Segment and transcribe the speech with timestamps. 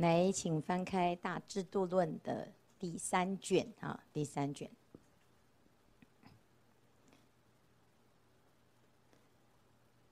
[0.00, 4.70] 来，请翻开《大制度论》的第三卷啊，第三卷。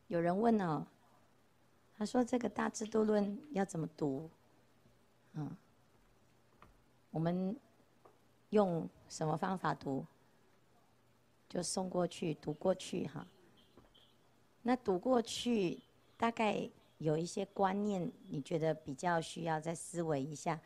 [0.08, 0.86] 有人问哦，
[1.96, 4.28] 他说：“这个《大制度论》要怎么读？”
[5.32, 5.56] 嗯，
[7.10, 7.58] 我们
[8.50, 10.04] 用什么方法读？
[11.48, 13.26] 就送过去，读过去哈。
[14.60, 15.80] 那读过去，
[16.18, 16.68] 大概
[16.98, 20.60] 有一些观念，你觉得比较需要再思维一下，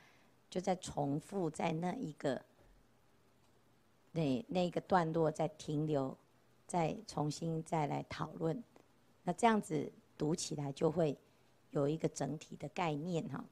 [0.51, 2.43] 就再重复在那一个
[4.13, 6.17] 那那个段落再停留，
[6.67, 8.63] 再重新再来讨论。
[9.25, 11.17] 那这样子读起来就会
[11.71, 13.45] 有一个整体的概念哈。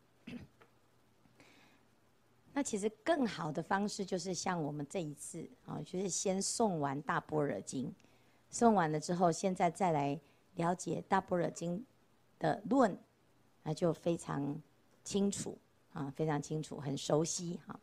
[2.52, 7.94] 那其实更好的方式就是像我们这一次啊，就是先诵完《大般若经》，
[8.58, 10.18] 诵完了之后，现在再来
[10.56, 11.78] 了解《大般若经》
[12.40, 12.98] 的论，
[13.62, 14.60] 那就非常
[15.04, 15.56] 清楚
[15.92, 17.78] 啊，非常清楚，很熟悉哈。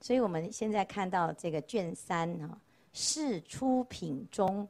[0.00, 2.60] 所以我们现在看到这个卷三啊，
[2.92, 4.68] 是出品中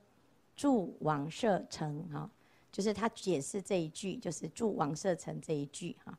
[0.54, 2.30] 住王舍城哈，
[2.70, 6.16] 就是他解释这一句，就是住王舍城这一句哈。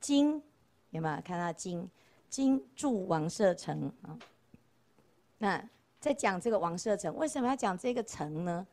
[0.00, 0.42] 经
[0.90, 1.86] 有没有看到经？
[2.30, 4.18] 经住王舍城啊，
[5.38, 8.66] 那在讲这个王舍城，为什么要讲这个城呢？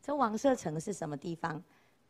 [0.00, 1.62] 这王舍城是什么地方？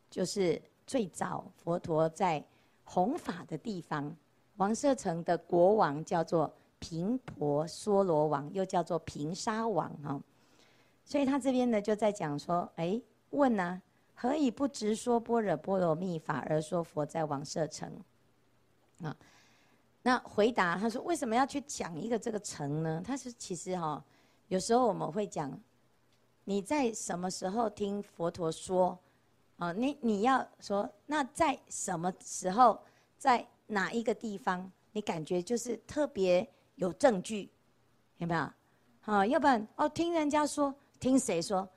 [0.09, 2.43] 就是最早佛陀在
[2.83, 4.15] 弘法的地方。
[4.57, 10.21] 王舍城的国王叫做频婆娑罗王，又叫做频沙王啊。
[11.03, 13.81] 所以他这边呢就在讲说，哎，问呢、啊，
[14.13, 17.91] 何以不直说般若波罗蜜法，而说佛在王舍城？
[19.01, 19.15] 啊？
[20.01, 23.01] 那回答他说：“为什么要去讲一个这个城呢？
[23.03, 24.03] 他是其实哈，
[24.49, 25.51] 有时候我们会讲，
[26.43, 28.97] 你在什么时候听佛陀说，
[29.57, 32.79] 啊，你你要说，那在什么时候，
[33.17, 37.49] 在哪一个地方，你感觉就是特别有证据，
[38.17, 38.49] 有没有？
[39.01, 41.67] 啊，要不然哦，听人家说，听谁说，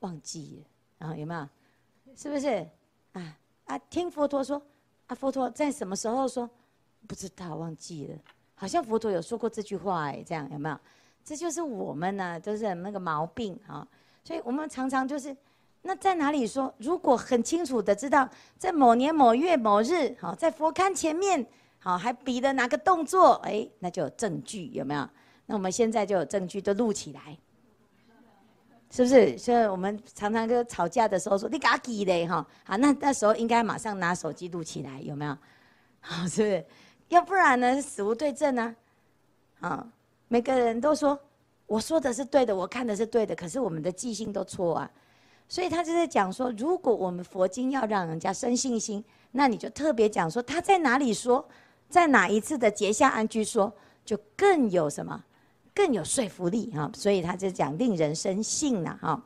[0.00, 0.64] 忘记
[0.98, 1.16] 了啊？
[1.16, 1.48] 有没有？
[2.14, 2.68] 是不是？
[3.12, 4.60] 啊啊，听佛陀说，
[5.06, 6.48] 啊，佛陀在什么时候说？”
[7.06, 8.18] 不知道，忘记了，
[8.54, 10.78] 好像佛陀有说过这句话哎，这样有没有？
[11.24, 13.86] 这就是我们呢、就是那个毛病啊。
[14.24, 15.34] 所以我们常常就是，
[15.82, 16.74] 那在哪里说？
[16.78, 18.28] 如果很清楚的知道，
[18.58, 21.46] 在某年某月某日，好，在佛龛前面，
[21.78, 25.08] 好，还比的哪个动作，哎，那就有证据，有没有？
[25.46, 27.38] 那我们现在就有证据，都录起来，
[28.90, 29.38] 是不是？
[29.38, 35.38] 所以我们常常跟吵架的时候说，你嘎记嘞哈，好，那那时候应该马上拿手机录起来，有没有？
[36.00, 36.66] 好，是不是？
[37.08, 37.80] 要不然呢？
[37.80, 38.76] 死无对证呢？
[39.60, 39.86] 啊，
[40.26, 41.18] 每个人都说
[41.66, 44.90] 我说的是对的，我看的是对的，可是我们的记性都错啊。
[45.48, 51.48] 所以他就在讲说，如果我们佛经要让人家生信心，那你就特别讲说他在哪里说，
[51.88, 53.72] 在哪一次的结下安居说，
[54.04, 55.24] 就更有什么，
[55.74, 56.90] 更有说服力哈。
[56.94, 59.24] 所以他就讲令人生信了哈。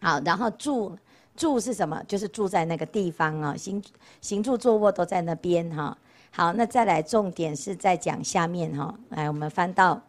[0.00, 0.98] 好，然后住
[1.36, 2.02] 住是什么？
[2.08, 3.80] 就是住在那个地方啊，行
[4.20, 5.96] 行住坐卧都在那边哈。
[6.32, 8.92] 好，那再来，重点是在讲下面哈。
[9.10, 10.02] 来，我们翻到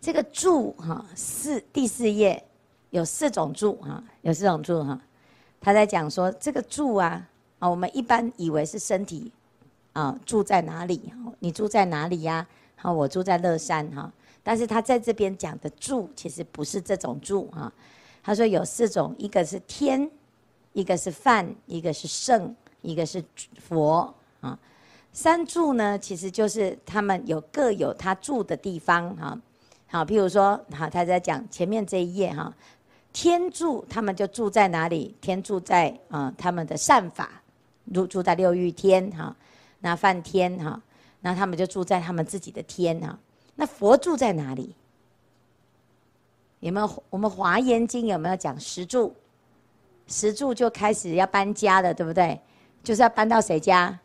[0.00, 2.42] 这个住哈，四第四页
[2.94, 4.96] 有四种住哈，有四种住哈。
[5.60, 7.28] 他在讲说这个住啊
[7.58, 9.32] 啊，我们一般以为是身体
[9.92, 11.12] 啊，住在哪里？
[11.40, 12.46] 你住在哪里呀？
[12.76, 14.12] 好，我住在乐山哈。
[14.44, 17.72] 但是他在这边讲的住，其实不是这种住哈。
[18.22, 20.08] 他说有四种，一个是天，
[20.72, 23.20] 一个是梵，一个是圣，一个是
[23.58, 24.14] 佛。
[24.40, 24.56] 啊，
[25.12, 29.36] 三住呢，其实就是他们有各有他住的地方哈。
[29.88, 32.52] 好，譬如说，好，他在讲前面这一页哈，
[33.14, 35.14] 天住他们就住在哪里？
[35.20, 37.40] 天住在啊，他们的善法，
[37.94, 39.34] 住住在六欲天哈。
[39.78, 40.82] 那梵天哈，
[41.20, 43.16] 那他们就住在他们自己的天哈。
[43.54, 44.74] 那佛住在哪里？
[46.58, 47.04] 有没有？
[47.08, 49.14] 我们华严经有没有讲十住？
[50.08, 52.40] 十住就开始要搬家了，对不对？
[52.82, 53.96] 就是要搬到谁家？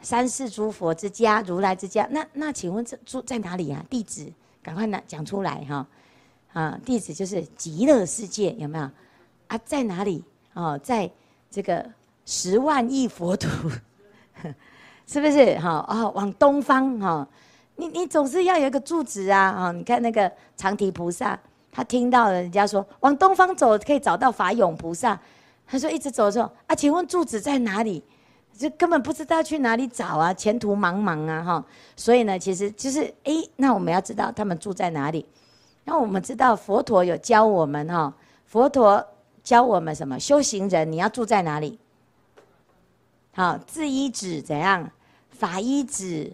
[0.00, 2.08] 三世诸佛之家，如来之家。
[2.10, 3.84] 那那，请问这住在哪里啊？
[3.88, 4.32] 地址
[4.62, 5.86] 赶快拿讲出来哈！
[6.52, 8.90] 啊，地址就是极乐世界，有没有？
[9.48, 10.24] 啊，在哪里？
[10.54, 11.10] 哦，在
[11.50, 11.84] 这个
[12.26, 13.48] 十万亿佛土，
[15.06, 15.58] 是不是？
[15.58, 17.26] 哈哦，往东方哈。
[17.76, 19.40] 你你总是要有一个住址啊！
[19.50, 21.38] 啊，你看那个长提菩萨，
[21.70, 25.16] 他听到人家说往东方走可以找到法勇菩萨，
[25.64, 28.02] 他说一直走的时候啊，请问住址在哪里？
[28.58, 31.64] 就根本不知道去哪里找啊，前途茫茫啊，哈！
[31.94, 35.24] 所以呢，其实就是，哎，那我们要知道他们住在哪里。
[35.88, 38.12] 那我们知道佛陀有教我们哈，
[38.44, 39.02] 佛陀
[39.42, 40.20] 教我们什么？
[40.20, 41.78] 修行人你要住在哪里？
[43.32, 44.90] 好，自依止怎样？
[45.30, 46.30] 法依止，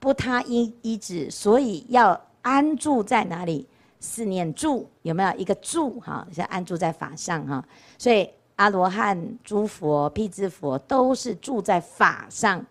[0.00, 3.68] 不他依依止，所以要安住在哪里？
[4.00, 6.00] 四念住有没有一个住？
[6.00, 7.62] 哈，是安住在法上哈。
[7.98, 8.26] 所以
[8.56, 12.64] 阿罗汉、诸佛、辟支佛都是住在法上，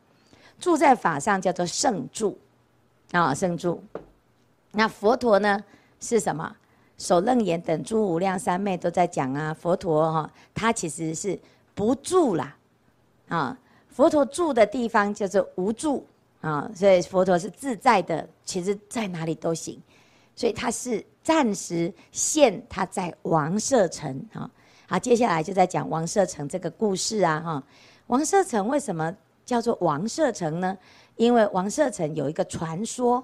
[0.60, 2.36] 住在法上叫做胜住
[3.12, 3.84] 啊，胜住。
[4.72, 5.64] 那佛陀呢？
[6.04, 6.54] 是什么？
[6.98, 9.54] 首楞严等诸无量三昧都在讲啊。
[9.54, 11.40] 佛陀哈，他其实是
[11.74, 12.56] 不住啦，
[13.30, 13.58] 啊。
[13.90, 16.06] 佛陀住的地方叫做无住
[16.42, 19.80] 啊，所以佛陀是自在的，其实在哪里都行，
[20.36, 24.50] 所以他是暂时现他在王舍城啊。
[24.88, 27.64] 好，接下来就在讲王舍城这个故事啊哈。
[28.08, 29.16] 王舍城为什么
[29.46, 30.78] 叫做王舍城呢？
[31.16, 33.24] 因为王舍城有一个传说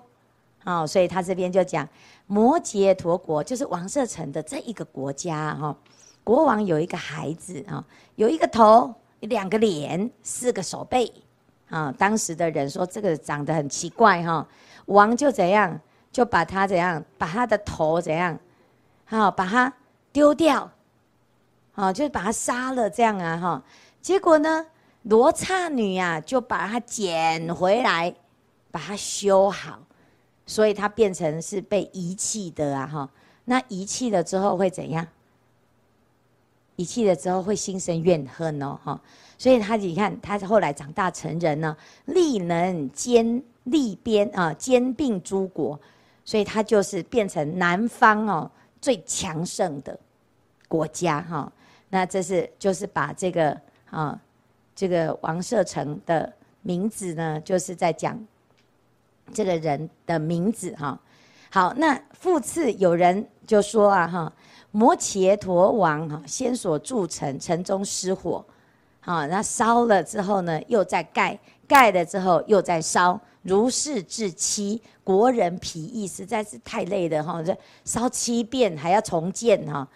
[0.64, 1.88] 啊，所以他这边就讲
[2.30, 5.76] 摩羯陀国就是王舍城的这一个国家哈。
[6.24, 7.84] 国王有一个孩子啊，
[8.16, 8.94] 有一个头。
[9.24, 11.12] 两个脸，四个手背，
[11.70, 11.94] 啊！
[11.98, 14.48] 当时的人说这个长得很奇怪哈，
[14.86, 15.78] 王就怎样，
[16.10, 18.40] 就把他怎样，把他的头怎样，
[19.04, 19.74] 好把他
[20.14, 20.72] 丢掉，
[21.76, 23.64] 啊，就把他杀了这样啊哈。
[24.02, 24.66] 结果呢，
[25.02, 28.16] 罗刹女呀就把他捡回来，
[28.72, 29.80] 把他修好，
[30.50, 33.08] 所以他变成是被遗弃的啊哈。
[33.46, 35.06] 那遗弃了之后会怎样？
[36.76, 39.00] 遗弃了之后会心生怨恨哦，哈，
[39.38, 45.80] 所以他你看，他后来长大成人呢，力能兼力边啊，兼并诸国，
[46.26, 48.50] 所以他就是变成南方哦
[48.82, 50.00] 最强盛的
[50.68, 51.52] 国家哈。
[51.90, 53.56] 那这是就是把这个
[53.92, 54.20] 啊
[54.76, 58.18] 这个王舍城的名字呢，就是在讲
[59.34, 61.00] 这个人的名字哈。
[61.52, 64.34] 好，那复次有人就说啊哈。
[64.72, 68.46] 摩羯陀王哈，先所住城，城中失火，
[69.00, 79.88] 好，那烧了之后呢，又再盖，盖了之后又再烧，如是至七，国人疲役，实在是太累了哈，这烧七遍还要重建哈，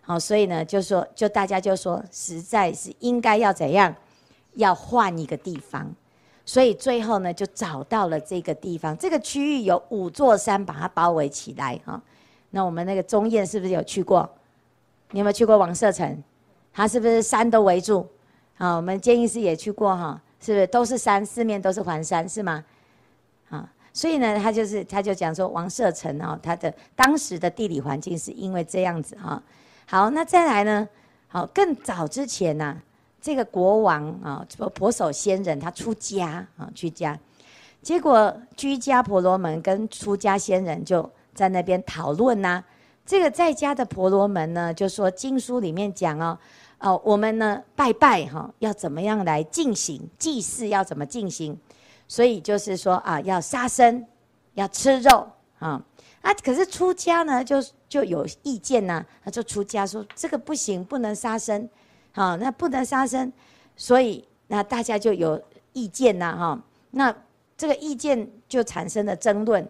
[0.00, 3.94] 好，所以呢，就说，就大家就说，实在是应该要怎样，
[4.54, 5.94] 要换一个地方，
[6.44, 12.00] 所以最后呢，就找到了这个地方，这个区域有五座山把它包围起来哈。
[12.50, 14.28] 那我们那个中燕是不是有去过？
[15.12, 16.22] 你有没有去过王舍城？
[16.72, 18.06] 它是不是山都围住？
[18.58, 22.64] 啊，我们建议师也去过哈，是不是都是山，四面都是环山，是吗？
[23.48, 29.42] 啊，所以呢，他就是他就讲说王舍城啊，它的当时的地理环境是因为这样子哈。
[29.86, 30.88] 好，那再来呢？
[31.28, 32.80] 好，更早之前呢，
[33.22, 37.18] 这个国王啊，婆守仙人他出家啊，出家，
[37.80, 41.10] 结果居家婆罗门跟出家仙人就。
[41.34, 42.62] 在那边讨论呐，
[43.06, 46.38] 这个在家的婆罗门呢，就说经书里面讲哦，
[46.78, 51.58] 哦，我们呢拜拜哈，要怎么样来进行祭祀，要怎么进行？
[52.06, 54.06] 所以就是说啊，要杀生，
[54.52, 55.26] 要吃肉
[55.58, 55.82] 啊
[56.20, 56.34] 啊！
[56.44, 57.56] 可是出家呢，就
[57.88, 61.66] 就有意见呐，他就出家说这个不行，不能杀生，
[62.12, 63.32] 好，那不能杀生，
[63.76, 65.42] 所以那大家就有
[65.72, 67.14] 意见呐哈，那
[67.56, 69.66] 这个意见就产生了争论。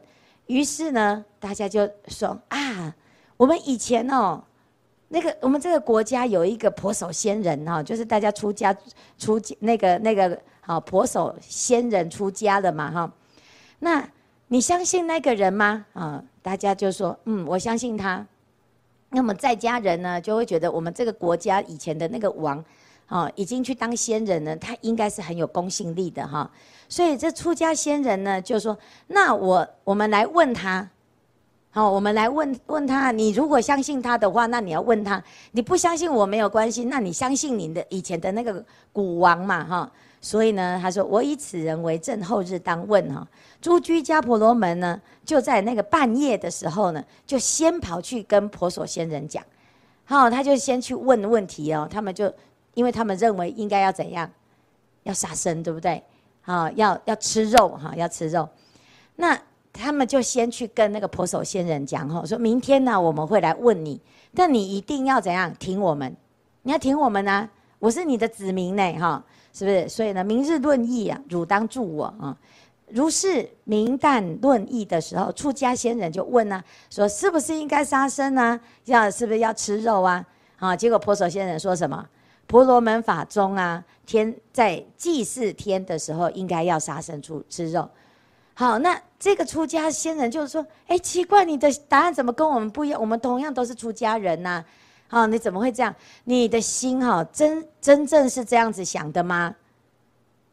[0.46, 2.92] 于是呢，大家就说啊，
[3.36, 4.42] 我们以前哦，
[5.08, 8.76] 那个我们这个国家有一个婆守仙人哈，就是大家出家
[9.18, 13.12] 出那个那个好婆守仙人出家了嘛哈。
[13.78, 14.06] 那
[14.48, 15.86] 你相信那个人吗？
[15.92, 18.26] 啊，大家就说嗯，我相信他。
[19.14, 22.64] 那么在家人呢，就会觉得我们这个国家以前的那个王，
[23.06, 26.50] 啊，已经去当仙人了，他应该是很有公信力的哈。
[26.88, 28.76] 所以这出家仙人呢，就说
[29.08, 30.88] ：“那我我们来问他，
[31.70, 33.10] 好，我们来问问他。
[33.12, 39.92] 你如果相信他的话，那你要问他；你不相信我没有关系，那你相信你的以前的那个古王嘛，哈。
[40.22, 43.26] 所以呢，他说：我以此人为证，后日当问哈。
[43.60, 49.44] 诸居家婆罗门呢，就在那个半夜的时候呢，就先跑去跟婆守仙人讲，
[50.04, 51.88] 好，他就先去问问题哦。
[51.90, 52.32] 他们就
[52.74, 54.30] 因为他们认为应该要怎样，
[55.02, 56.02] 要杀生，对不对？”
[56.42, 58.48] 啊，要要吃肉哈，要吃肉。
[59.16, 59.38] 那
[59.72, 64.00] 他们就先去跟那个婆守仙人讲哈，说明天呢，我们会来问你，
[64.34, 66.16] 但你一定要怎样听我们？
[66.62, 67.48] 你要听我们呢？
[67.78, 69.88] 我是你的子民呢，哈，是不是？
[69.88, 72.36] 所以呢，明日论议啊，汝当助我啊。
[72.88, 78.60] 如是明旦论议的时候，出家仙人就问呢，说是不是应该杀生呢？
[78.84, 80.24] 要是不是要吃肉啊？
[80.58, 82.06] 啊，结果婆守仙人说什么？
[82.46, 87.88] 婆罗门法中啊，天在祭祀天的时候，应该要杀生出吃肉。
[88.52, 93.00] 好，那这个出家仙人就是说，哎，奇怪，你的答案怎么跟我们不一样？
[93.00, 94.64] 我们同样都是出家人呐、啊，
[95.12, 95.94] 好，你怎么会这样？
[96.24, 99.54] 你的心哈，真真正是这样子想的吗？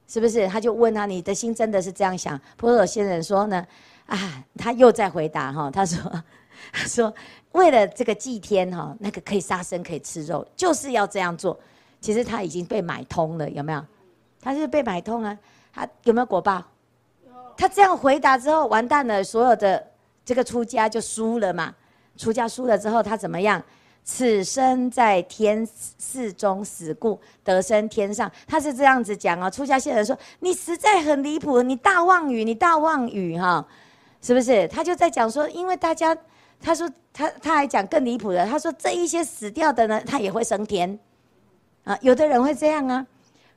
[0.06, 0.46] 是不是？
[0.50, 3.66] 他就问他：“你的心真的是这样想？”婆罗仙人说呢
[4.06, 5.98] ：“啊，他又在回答哈，他说，
[6.74, 7.14] 他说
[7.54, 11.58] 为了这个祭天哈，那个可以杀生可以吃肉，就是要这样做。
[12.02, 13.82] 其实他已经被买通了，有没有？
[14.42, 15.38] 他是被买通啊。
[15.72, 16.62] 他有没有果报？
[17.56, 19.88] 他这样回答之后，完蛋了，所有的
[20.26, 21.74] 这个出家就输了嘛。
[22.18, 23.64] 出家输了之后，他怎么样？”
[24.04, 28.32] 此生在天寺中死故，得生天上。
[28.48, 29.50] 他是这样子讲哦。
[29.50, 33.64] 出家仙人说：“你实在很离谱，你大妄语，你大妄语哈，
[34.20, 36.18] 是不是？”他就在讲说，因为大家，
[36.60, 40.98] 他说他他还讲更离谱的，他说这一些死掉的呢，他也会升天
[41.84, 41.96] 啊。
[42.02, 43.06] 有的人会这样啊，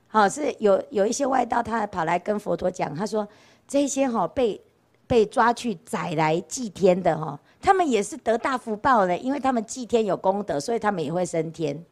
[0.09, 3.27] 好是有有一些外道，他还跑来跟佛陀讲，他说
[3.67, 4.61] 这些哈被
[5.07, 7.41] 被抓去宰来祭天的哈。
[7.63, 11.83] 他们也是得大福报的，因为他们祭天有功德，所以他们也会升天。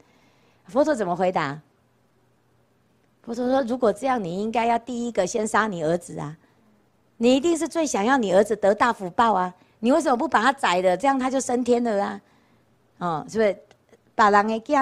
[0.66, 1.58] 佛陀怎么回答？
[3.22, 6.36] 佛陀说：“如果这样，你应该要第一个先杀你儿子啊！
[7.18, 9.54] 你一定是最想要你儿子得大福报啊！
[9.78, 10.96] 你为什么不把他宰了？
[10.96, 12.20] 这样他就升天了啊！
[12.98, 13.56] 哦，是不是？
[14.14, 14.74] 把人给给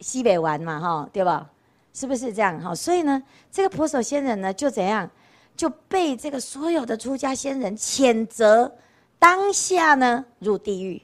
[0.00, 1.48] 西北玩嘛，哈，对吧？
[1.92, 2.60] 是不是这样？
[2.60, 5.08] 哈，所以呢，这个婆手仙人呢，就怎样
[5.56, 8.72] 就被这个所有的出家仙人谴责。”
[9.20, 11.00] 当下呢，入地狱。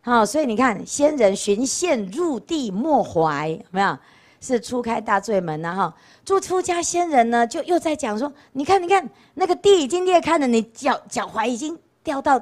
[0.00, 3.98] 好，所以你看，仙人寻线入地没怀，有没有？
[4.40, 5.94] 是初开大罪门呐，哈。
[6.24, 12.40] 诸出家仙人呢，就又在讲说，你看，你看，那个地已经裂开了，你脚脚踝已经掉到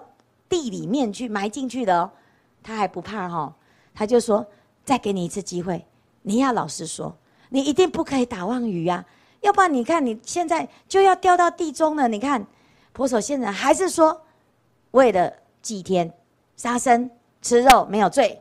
[0.48, 2.10] 地里面去埋进去了，
[2.62, 3.54] 他还不怕哈？
[3.94, 4.46] 他就说，
[4.84, 5.84] 再给你一次机会，
[6.22, 7.14] 你要老实说，
[7.48, 9.04] 你一定不可以打妄语呀，
[9.40, 12.08] 要不然你看你现在就要掉到地中了。
[12.08, 12.46] 你看，
[12.92, 14.22] 婆手仙人还是说。
[14.92, 15.32] 为了
[15.62, 16.12] 祭天，
[16.56, 17.10] 杀生
[17.42, 18.40] 吃肉没有罪，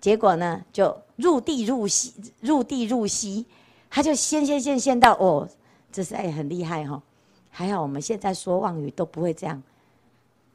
[0.00, 3.46] 结果呢就入地入息，入地入息，
[3.88, 5.48] 他就先先先先到哦，
[5.92, 7.02] 这是哎很厉害哈、哦，
[7.50, 9.62] 还好我们现在说妄语都不会这样，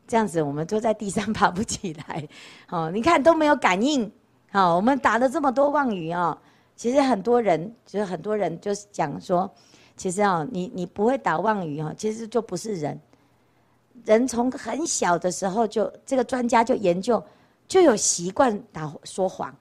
[0.08, 2.28] 这样子我们都在地上爬不起来，
[2.70, 4.12] 哦， 你看都没有感应，
[4.52, 6.38] 好，我们打了这么多妄语、哦，
[6.76, 9.50] 其实很多人就是很多人就是讲说，
[9.96, 13.00] 其实啊你你不会打妄语哈，其实就不是人。
[14.06, 17.24] 人从很小的时候就，这个专家就研究，
[17.68, 19.56] 就有习惯打说谎，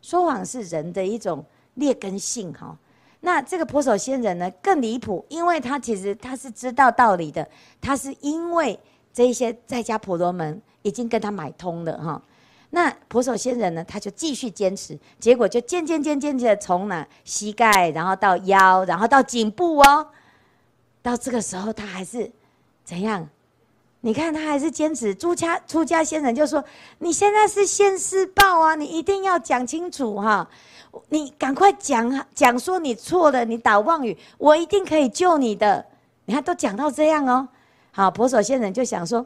[0.00, 2.76] 说谎是人的一种劣根性哈。
[3.20, 7.46] 那这个婆手仙人呢更离谱，因为他其实他是知道道理的，
[7.80, 8.78] 他是因为
[9.12, 12.20] 这些在家婆罗门已经跟他买通了哈。
[12.70, 20.08] 那婆手仙人呢，他就继续坚持，结果就渐渐渐渐的从哪膝盖，然后到腰，然后到颈部哦，
[21.02, 22.32] 到这个时候他还是
[22.82, 23.28] 怎样？
[24.04, 26.62] 你看他还是坚持，出家出家仙人就说
[26.98, 30.48] ：“你现在是现世报啊，你一定要讲清楚哈，
[31.08, 35.86] 你赶快讲讲说你错了，你打妄语，我一定可以救你的。”
[36.26, 37.46] 你看都讲到这样哦，
[37.92, 39.24] 好，婆手仙人就想说：“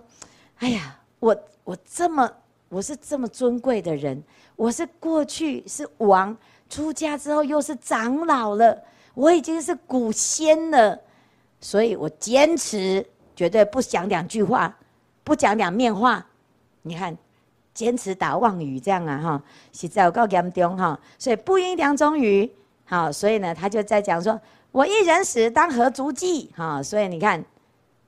[0.61, 2.31] 哎呀，我我这么
[2.69, 4.23] 我是这么尊贵的人，
[4.57, 6.37] 我是过去是王，
[6.69, 8.79] 出家之后又是长老了，
[9.15, 11.01] 我已经是古仙了，
[11.63, 13.03] 所以我坚持。”
[13.37, 14.75] 绝对不讲两句话，
[15.23, 16.27] 不讲两面话。
[16.83, 17.17] 你看，
[17.75, 20.99] 坚持打妄语这样啊，哈，实在有够严重哈。
[21.19, 22.51] 所以不应两种语，
[22.87, 24.41] 好，所以呢，他就在讲说
[24.73, 27.45] ：“我一人死，当何足忌？”哈，所以你看，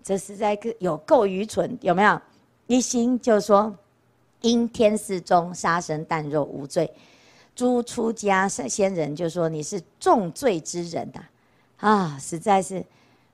[0.03, 2.21] 这实在有够愚蠢，有没有？
[2.67, 3.77] 一心就说，
[4.41, 6.91] 因天寺中杀生啖肉无罪，
[7.55, 11.21] 诸出家仙人就说你是重罪之人呐，
[11.79, 12.83] 啊，实在是。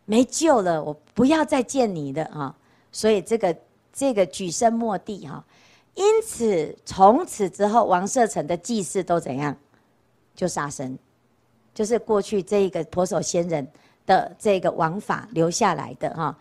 [0.04, 2.54] 没救了，我不要再见你的啊！
[2.92, 3.56] 所以这个
[3.92, 5.44] 这个举身莫地哈。
[5.94, 9.56] 因此从此之后，王舍城的祭祀都怎样？
[10.34, 10.99] 就杀生，
[11.73, 13.66] 就是过去这一个婆手仙人
[14.04, 16.37] 的这个王法留下来的哈。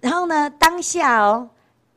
[0.00, 1.48] 然后呢，当下哦。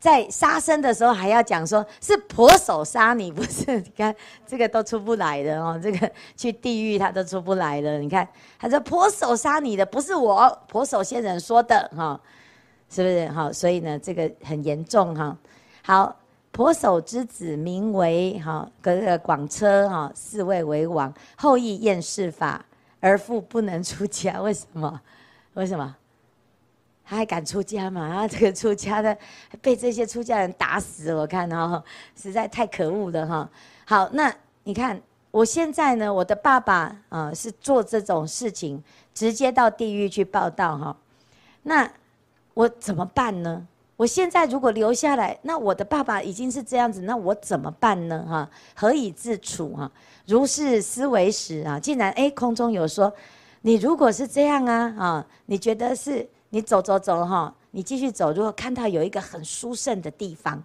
[0.03, 3.79] 在杀生的时候还要讲说是婆手杀你，不是？
[3.79, 4.13] 你 看
[4.45, 7.97] 这个都出不来的哦，这个去地狱他都出不来的。
[7.99, 8.27] 你看
[8.59, 12.19] 他说婆手杀你的不是我，婆手仙人说的哈，
[12.89, 13.29] 是不是？
[13.29, 15.37] 好，所以呢这个很严重哈。
[15.83, 16.13] 好，
[16.51, 22.65] 婆手之子名为哈，这个广车哈，四位为王，后亦厌世法，
[22.99, 24.41] 而复不能出家。
[24.41, 24.99] 为什么？
[25.53, 25.95] 为什么？
[27.05, 28.09] 他还敢出家吗？
[28.13, 29.17] 他 这个出家的
[29.61, 31.83] 被这些出家人打死，我看哦，
[32.15, 33.49] 实在太可恶了哈。
[33.85, 34.33] 好，那
[34.63, 34.99] 你看
[35.31, 38.81] 我现在呢，我的爸爸啊、是做这种事情，
[39.13, 40.95] 直接到地狱去报道哈。
[41.63, 41.89] 那
[42.53, 43.67] 我怎么办呢？
[43.95, 48.25] 我现在如果留下来，那我的爸爸已经是这样子，那我怎么办呢？
[48.27, 49.91] 哈，何以自处哈？
[50.25, 53.13] 如是思维时啊，竟然哎空中有说。
[53.65, 60.61] 你如果是这样啊，啊，你觉得是你走走走哈，你继续走，如果看到有一个很殊胜的地方，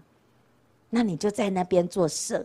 [0.90, 2.44] 那你就在那边做舍。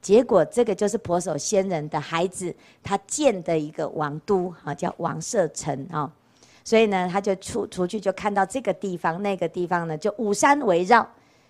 [0.00, 6.10] 结果这个就是婆守仙人的孩子，他建的一个王都啊，叫王舍城啊。
[6.64, 11.06] 所以呢，他就出出去就看到这个地方，那个地方呢就五山围绕，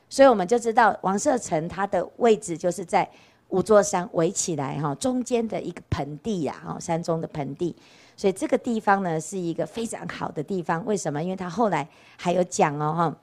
[0.08, 3.08] 所以我们就知道王舍城它的位置就是在。
[3.48, 7.74] 五座山围起来哈，中间的一个盆地呀，哈，山中的盆地，
[8.14, 10.84] 所以这个地方呢是一个非常好的地方。
[10.84, 11.22] 为什么？
[11.22, 11.88] 因为他后来
[12.18, 13.16] 还有讲哦，哈，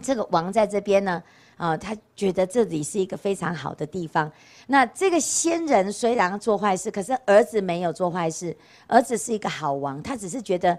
[0.00, 1.22] 这个王在这边呢，
[1.58, 4.32] 啊，他觉得这里是一个非常好的地方。
[4.68, 8.56] 那这个仙人虽然做坏事，可是儿子没有做坏事，
[8.86, 10.78] 儿子是一个好王，他只是觉得，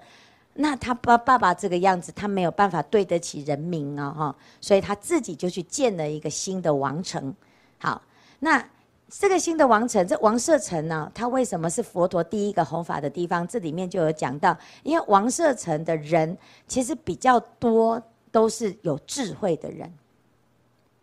[0.55, 7.31] 那他爸爸爸这个样子，他没有办法对得起人民啊，哈，所以他自己就去建了一个新的王城，
[7.77, 8.01] 好。
[8.43, 8.61] 那
[9.09, 13.47] 这个新的王城，这王舍城呢，它为什么是佛陀第一个弘法的地方？
[13.47, 18.01] 这里面就有讲到，因为王舍城的人其实比较多，
[18.33, 19.89] 都是有智慧的人。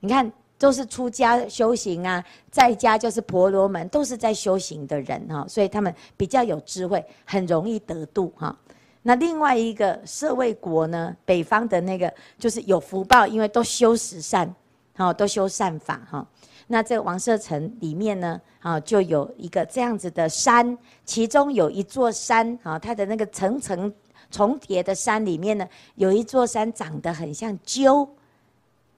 [0.00, 8.54] 你看，都是出家修行啊，在家就是婆罗门，都是在修行的人哈，所以他们比较有智慧，很容易得度哈。
[9.02, 14.54] 那另外一个舍卫国呢，北方的那个就是有福报，因为都修十善，
[14.94, 16.26] 哈，都修善法哈。
[16.72, 23.92] 那这个王舍城里面呢，啊，就有一个这样子的山，其中有一座山，啊，它的那个层层
[24.30, 28.08] 重叠的山里面呢，有一座山长得很像鸠，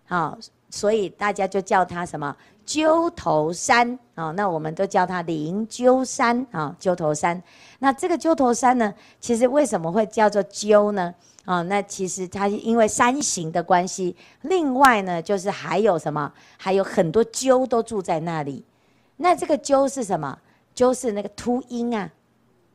[0.06, 0.36] 啊，
[0.68, 2.36] 所以大家就叫它什么
[2.66, 7.42] 鸠头山，啊，那我们都叫它灵鸠山，啊，鸠头山。
[7.78, 11.14] 那这个鸠头山呢，其实为什么会叫做鸠呢？
[11.44, 18.64] 啊、那其实它因为山形的关系，另外呢，就是还有什么，还有很多鸠都住在那里。
[19.16, 20.38] 那这个鸠是什么？
[20.74, 22.10] 鸠是那个秃鹰啊，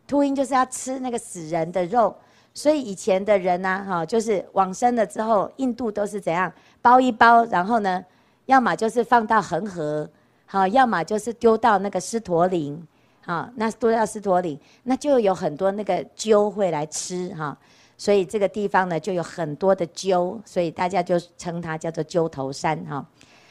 [0.06, 2.16] 秃鹰就是要吃那个死人的肉。
[2.54, 6.52] 所以以前的人呢、啊，哈、就是往生了之后，印度都是怎样
[6.82, 8.04] 包一包，然后呢，
[8.48, 10.10] 要么就是放到恒河，
[10.48, 12.84] 好、要么就是丢到那个狮陀林，
[13.24, 17.56] 好、那丢到狮陀林，那就有很多那个鸠会来吃，哈、
[18.00, 23.04] 所以这个地方呢，就有很多的鸠，所以大家就称它叫做鸠头山哈。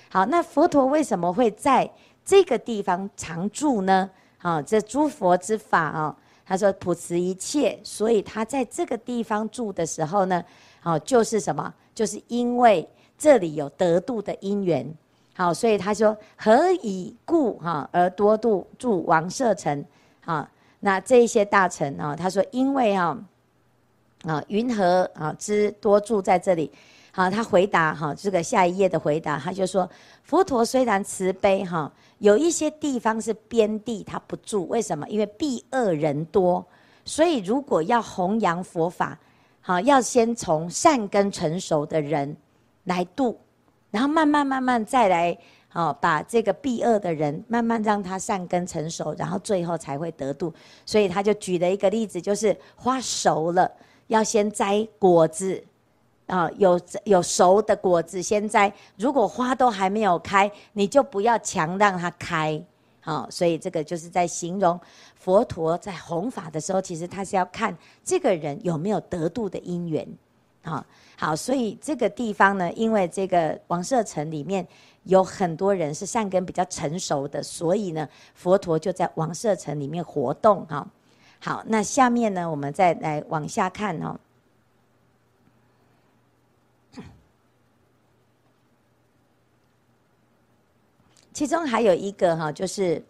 [0.08, 1.90] 好，那佛陀为什么会在
[2.24, 4.08] 这个地方常住呢？
[4.38, 10.44] 啊，这诸佛之法啊，他说普慈一切，所以他在这个地方住的时候呢，
[10.80, 11.74] 啊，就是什么？
[11.92, 14.88] 就是因为这里有得度的因缘。
[15.34, 19.84] 好，所以他说何以故哈而多度住王舍城？
[20.24, 23.18] 啊，那这些大臣啊，他说因为啊。
[24.26, 26.70] 啊，云何啊之多住在这里？
[27.12, 29.88] 好，他回答哈，这个下一页的回答，他就说：
[30.24, 34.66] 佛陀虽然慈悲哈，有一些地方是边地，他不住。
[34.66, 35.08] 为什么？
[35.08, 36.66] 因为避恶人多，
[37.04, 39.18] 所以如果要弘扬佛法，
[39.62, 42.36] 好，要先从善根成熟的人
[42.84, 43.38] 来度，
[43.90, 50.52] 然后慢慢慢慢再来，好，把这个避恶的人慢慢让他善根成熟，然后最后才会得度。
[50.84, 53.70] 所以他就举了一个例子，就是花熟了。
[54.08, 55.62] 要先摘果子，
[56.26, 58.72] 啊，有有熟的果子先摘。
[58.96, 62.62] 如果花都还没有开，你就不要强让它开，
[63.00, 63.28] 好。
[63.30, 64.78] 所以这个就是在形容
[65.14, 70.06] 佛陀在弘法的时候，其实他是要看这个人有没有得度的因缘，
[70.62, 70.84] 好。
[71.18, 74.66] 好，所以这个地方呢，因为这个王舍城里面
[75.04, 80.86] 有很多人是善根比较成熟的，所以呢，佛陀就在王舍城里面活动，哈。
[81.46, 84.18] 好，那下面呢，我们再来往下看哦。
[91.32, 93.00] 其中还有一个哈，就是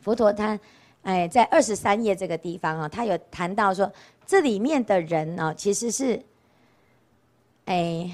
[0.00, 0.58] 佛陀他
[1.02, 3.88] 哎，在二十三页这个地方啊，他有谈到说，
[4.26, 6.20] 这里面的人呢，其实是
[7.66, 8.10] 哎，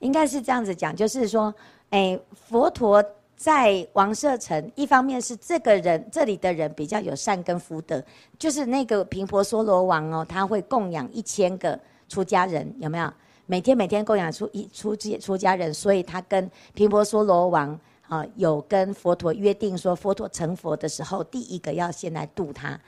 [0.00, 1.54] 应该是这样子讲，就是说
[1.88, 3.02] 哎，佛陀。
[3.38, 8.02] 在王舍城，一方面是这个人这里的人比较有善根福德，
[8.36, 13.08] 就是那个频婆娑罗王哦，他会供养一千个出家人，有没有？
[13.46, 22.78] 每天每天供养出一出出家人，所以他跟频婆娑罗王啊有跟佛陀约定说，佛陀成佛的时候，第一个要先来度他。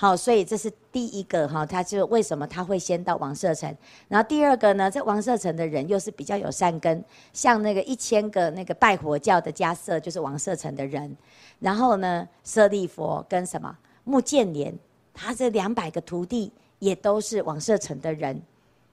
[0.00, 3.76] 好，所以这是第一个哈，他就为什么他会先到王舍城？
[4.08, 11.14] 然后第二个呢，在王舍城的人又是比较有善根，像那个一千个那个拜佛教的迦舍，就是王舍城的人。
[11.58, 14.74] 然后呢，舍利佛跟什么目犍连，
[15.12, 18.40] 他这两百个徒弟也都是王舍城的人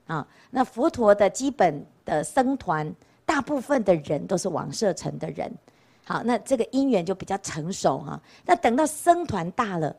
[0.06, 0.28] 啊。
[0.50, 2.94] 那佛陀的基本的僧团，
[3.24, 5.50] 大部分的人都是王舍城的人。
[6.04, 8.20] 好，那这个因缘就比较成熟哈。
[8.44, 9.96] 那等到僧团大了。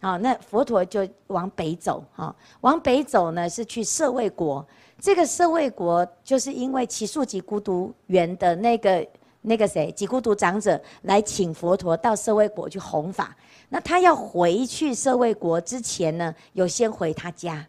[0.00, 4.64] 好，那佛陀就往北走，哈，往北走呢是去舍卫国。
[5.00, 9.06] 这个舍卫国就是因为只树给孤独园的那个
[9.42, 13.36] 那个谁，给孤独长者来请佛陀到舍卫国去弘法。
[13.68, 17.66] 那他要回去舍卫国之前呢，有先回他家，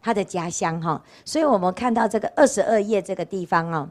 [0.00, 1.02] 他的家乡哈。
[1.24, 3.88] 所以我们看到这个二十二页这个地方哦，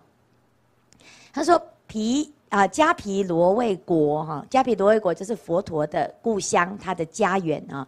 [1.34, 7.88] 他说皮啊迦毗罗卫国哈，迦毗罗卫国就是佛陀的故乡，他的家园啊。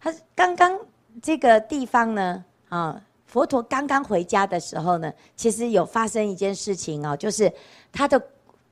[0.00, 0.78] 他刚刚
[1.22, 7.50] 这个地方呢啊，佛陀刚刚回家的时候呢，其实有发生一件事情哦，就是
[7.92, 8.20] 他的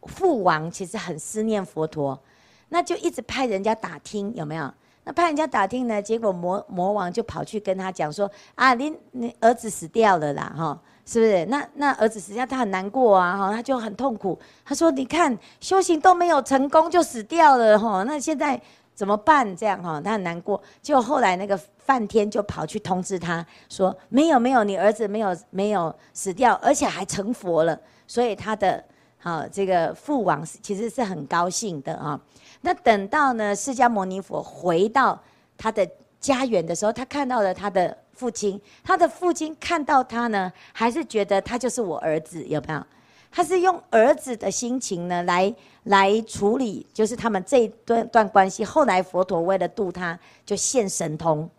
[0.03, 2.21] 父王其实很思念佛陀。
[2.69, 4.75] 那就一直派人家打听有没有？
[5.05, 6.01] 那派人家打听呢？
[6.01, 11.45] 结果魔魔王就跑去跟他讲说：“啊，你你儿子死掉了啦，哈，是不是？
[11.47, 14.39] 那那儿子实际上，他很难过啊，哈，他就很痛苦。
[14.65, 18.61] 他说：你看修行都没有成功就死掉了，哈，那现在
[18.95, 19.57] 怎么办？
[19.57, 20.61] 这样哈，他很难过。
[20.81, 27.79] 结果后来那个梵天就跑去通知他说：没有没有，你儿子没有没有死掉，而且还成佛了。
[28.07, 28.83] 所以他的
[29.19, 32.21] 哈这个父王其实是很高兴的啊。”
[32.65, 35.21] 那等到呢，释迦牟尼佛回到
[35.59, 35.89] 他的
[36.21, 38.61] 家园的时候，他看到了他的父亲。
[38.85, 42.87] 他的父亲看到他呢，还是觉得他就是我儿子，有没有？
[43.33, 45.53] 他是用儿子的心情呢，来
[45.85, 48.65] 来处理，就是他们这一段段关系。
[48.65, 51.51] 后来佛陀为了度他，就现神通，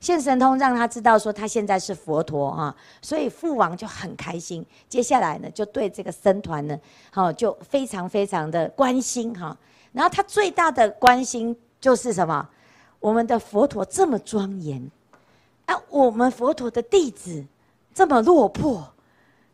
[0.00, 4.64] 现神通让他知道说他现在是佛陀啊，所以父王就很开心。
[4.88, 6.78] 接下来呢，就对这个僧团呢，
[7.10, 9.54] 好就非常非常的关心哈。
[9.92, 12.48] 然后他最大的关心就是什么？
[13.00, 14.90] 我们的佛陀这么庄严，
[15.68, 17.44] 啊，我们佛陀的弟子
[17.92, 18.88] 这么落魄，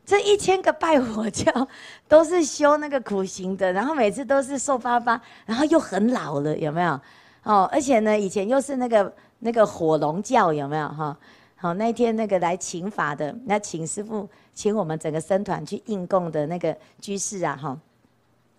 [0.06, 1.68] 这一千个拜火教
[2.06, 7.00] 都是修那个苦行的，然后每次都是瘦巴巴，然后又很老了，有没有？
[7.42, 10.88] 哦，而且呢，以前又是那个那个火龙教，有没有？
[10.88, 11.18] 哈，
[11.56, 17.76] 好，那天那个来请法的，那请师傅请我们整个僧团去应供的那个居士啊，哈，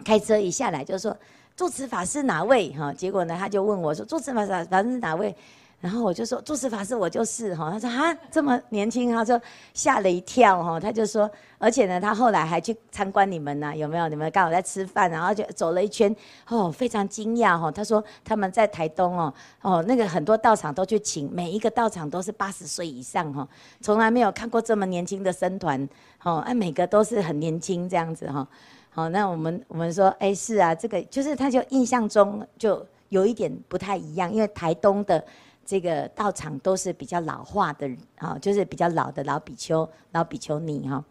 [0.04, 1.16] 开车一下来就说。
[1.58, 2.70] 住持法师哪位？
[2.74, 5.34] 哈，结果呢，他就问我说：“住持法师法师是哪位？”
[5.82, 9.40] 然后我就说：“住持法师，我就是。”哈，他说：“啊，这么年轻。”他说
[9.74, 10.64] 吓了一跳。
[10.64, 14.08] 哈，他就说：“而且呢，他后来还去参观你们呢，有没有？
[14.10, 16.16] 你们刚好在吃饭，然后就走了一圈，
[16.48, 17.56] 哦，非常惊讶。
[17.60, 23.32] 哈，他说他们在台东哦，哦，那个很多道场都去请，每一个道场都是八十岁以上。
[23.32, 23.48] 哈，
[23.82, 25.88] 从来没有看过这么年轻的僧团。
[26.24, 28.32] 哦，哎，每个都是很年轻这样子。
[28.32, 28.48] 哈。”
[28.90, 35.22] 好，那我们我们说，哎，是啊，这个就是他就印象中就有一点不太一样，因为台东的
[35.66, 41.04] 这个道场都是比较老化的，啊，就是比较老的老比丘、老比丘尼哈。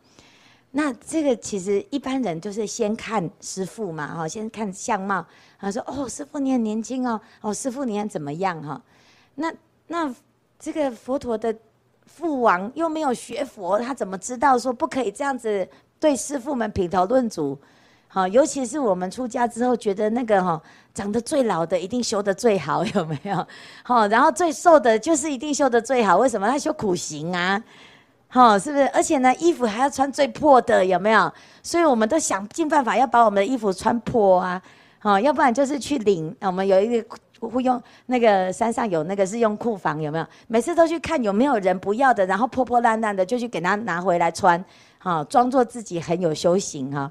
[0.70, 5.24] 那这个其实一般人就是先看师父嘛，哈，先看相貌，
[5.58, 8.80] 他说，哦，师父你很年轻哦，哦，师父你很怎么样哈？
[9.34, 9.52] 那
[9.88, 10.14] 那
[10.58, 11.54] 这个佛陀的
[12.06, 15.68] 父王又没有学佛，他怎么知道说不可以这样子
[16.00, 17.58] 对师父们品头论足？
[18.14, 20.62] 好，尤其是我们出家之后，觉得那个哈
[20.94, 23.44] 长得最老的一定修得最好， 有没有？
[23.82, 26.46] 好，然后最瘦的就是一定修得最好，为什么？
[26.46, 27.60] 他修苦行啊，
[28.28, 28.86] 好，是不是？
[28.90, 31.28] 而且呢，衣服还要穿最破的，有没有？
[31.60, 34.62] 所以我们都想尽办法要把我们的衣服穿破啊，
[35.00, 36.32] 好，要不然就是去领。
[36.42, 37.16] 我们有一个
[37.48, 40.26] 会用那个山上有那个是用库房，有没有？
[40.46, 44.64] 每次都去看有没有人不要的，然后破破烂烂的就去给他拿回来穿，
[44.98, 47.10] 好，装作自己很有修行哈。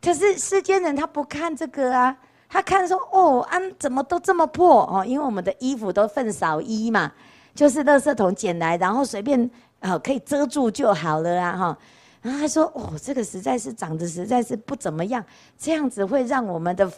[0.00, 2.16] 可是世间人他不看这个啊，
[2.48, 5.04] 他看说哦，啊怎么都这么破哦？
[5.04, 7.12] 因为我们的衣服都粪扫衣嘛，
[7.54, 11.78] 就是垃圾桶捡来，然后随便啊可以遮住就好了啊哈。
[12.22, 15.24] 然后他说哦，这个实在是长得实在是不怎么样，
[15.58, 16.90] 这样子会让我们的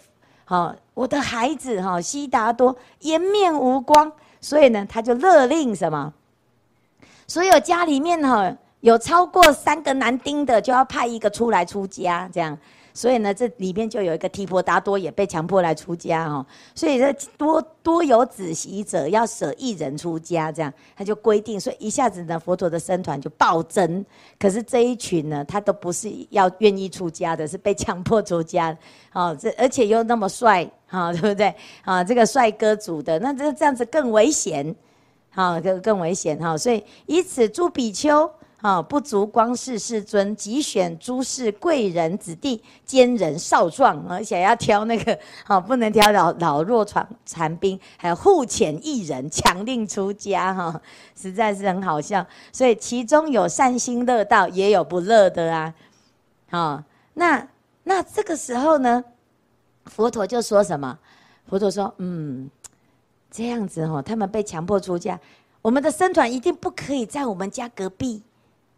[0.45, 6.13] 哈我的孩子哈悉达多颜面无光，所以呢他就勒令什么，
[7.27, 12.59] 所有家里面哈有超过三个男丁的就要派一个出来出家这样。
[12.93, 16.45] 所以呢，这里面就有一个提婆达多也被强迫来出家哦。
[16.75, 24.05] 所以这多多有子息者要舍一人出家，这样他就规定，所以一下子呢，佛陀的僧团就暴增。
[24.39, 28.77] 可是这一群呢，他都不是要愿意出家的，是被强迫出家。
[29.13, 31.55] 哦，这而且又那么帅，哈，对不对？
[31.85, 34.75] 啊，这个帅哥组的，那这这样子更危险，
[35.31, 36.57] 好，更更危险哈。
[36.57, 38.31] 所以以此诸比丘。
[38.61, 50.81] 啊，不足光是世尊，即选诸士贵人子弟，坚人少壮，而且要挑那个，好 不能挑老老弱残残兵，还有护遣一人，强令出家， 哈，
[51.17, 52.27] 实在是很好笑。
[52.53, 55.75] 所以其中有善心乐道，也有不乐的啊。
[56.51, 56.83] 好，
[57.15, 57.49] 那
[57.85, 59.03] 那这个时候呢，
[59.87, 60.99] 佛陀就说什么？
[61.49, 62.51] 佛陀说，嗯，
[63.31, 65.19] 这样子哈，他们被强迫出家，
[65.63, 68.23] 我们的僧团一定不可以在我们家隔壁，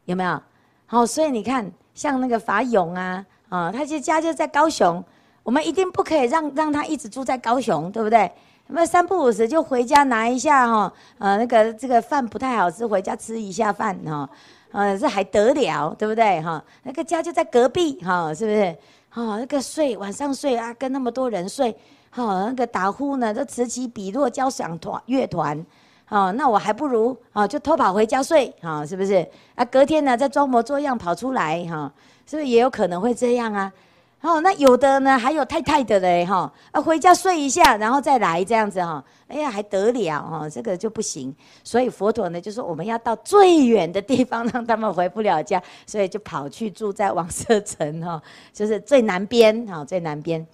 [0.05, 0.41] 有没有？
[0.87, 5.03] 好，所以你看，像那个法勇啊，啊，他就家就在高雄，
[5.43, 8.31] 我们一定不可以让让他一直住在高雄，对不对？
[8.69, 14.29] 那么三不五时就回家拿一下哈，呃，那个这个饭不太好吃，回家吃一下饭哈，
[14.71, 16.63] 呃，这还得了，对不对哈？
[16.83, 18.77] 那个家就在隔壁哈，是不是？
[19.11, 21.75] 哈，那个睡晚上睡啊，跟那么多人睡。
[22.09, 25.65] 好，那个打呼呢，都此起彼落交响团乐团，
[26.13, 29.27] 哦，那我还不如啊，就偷跑回家睡，哈，是不是？
[29.55, 31.91] 啊，隔天呢再装模作样跑出来，哈，
[32.29, 33.73] 是不是也有可能会这样啊？
[34.21, 41.35] 哦，那有的呢，还有太太的嘞，哈，啊，回家睡一下，然后再来这样子，哈，哎呀，还得了，哈，这个就不行。
[41.65, 48.23] 所以佛陀呢，就说我们要到最远的地方， 让他们回不了家，所以就跑去住在王舍城，哈，
[48.53, 50.47] 就是最南边，哈，最南边。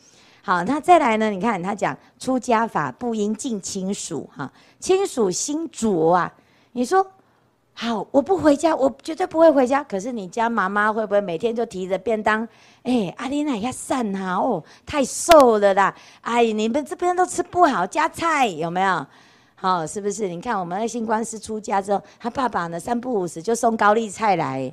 [0.49, 1.29] 好，那再来呢？
[1.29, 6.33] 你看他讲出家法不应近亲属，哈，亲属心浊啊。
[6.73, 7.07] 你说
[7.75, 9.85] 好，我不回家，我绝对不会回家。
[9.85, 12.49] 可是你家妈妈会不会每天就提着便当？
[12.85, 15.95] 哎，阿丽娜要散哈哦，太瘦了啦！
[16.23, 19.07] 哎，你们这边都吃不好，加菜有没有？
[19.55, 20.29] 好，是不是？
[20.29, 24.73] 你看我们的新光师出家之后，他爸爸呢三不五时就送高丽菜来。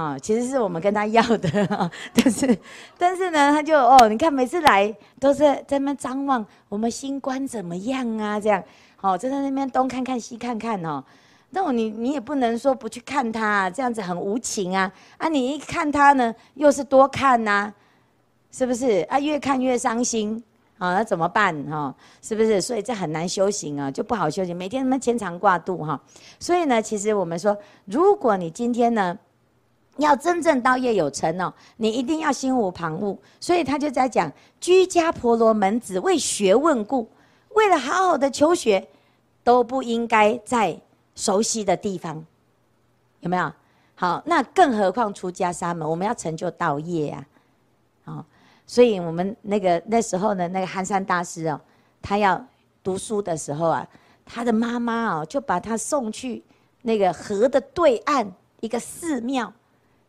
[0.00, 2.58] 啊、其实是我们跟他要的，哦、 但是，
[2.96, 8.38] 但是呢，他就哦，你看每次来都是在那张望我们新官怎么样啊？
[8.38, 8.62] 这样，
[9.00, 11.02] 哦，就在那边东看看西看看哦。
[11.50, 14.92] 那我你你也不能说不去看他，这样子很无情啊！
[15.16, 17.74] 啊，你一看他呢，又是多看呐、啊，
[18.52, 19.00] 是不是？
[19.08, 20.40] 啊，越看越伤心
[20.78, 21.52] 啊，那怎么办？
[21.64, 22.60] 哈、哦，是不是？
[22.60, 24.56] 所以这很难修行啊，就不好修行。
[24.56, 26.00] 每天那么牵肠挂肚哈，
[26.38, 27.56] 所以呢，其实我们说，
[27.86, 29.18] 如果你今天呢。
[29.98, 33.16] 要真正道业有成哦，你一定要心无旁骛。
[33.38, 37.08] 所以他就在讲，居家婆罗门子为学问故，
[37.50, 38.88] 为了好好的求学，
[39.44, 40.80] 都不应该在
[41.14, 42.24] 熟悉的地方，
[43.20, 43.52] 有没有？
[43.96, 47.26] 好，那更何况出家沙门，我们要成就道业呀。
[48.04, 48.24] 好，
[48.64, 51.60] 所以我们那个那时候呢，那个寒山大师哦，
[52.00, 52.40] 他要
[52.84, 53.84] 读书的时候啊，
[54.24, 56.44] 他的妈妈哦，就把他送去
[56.82, 59.52] 那个河的对岸一个寺庙。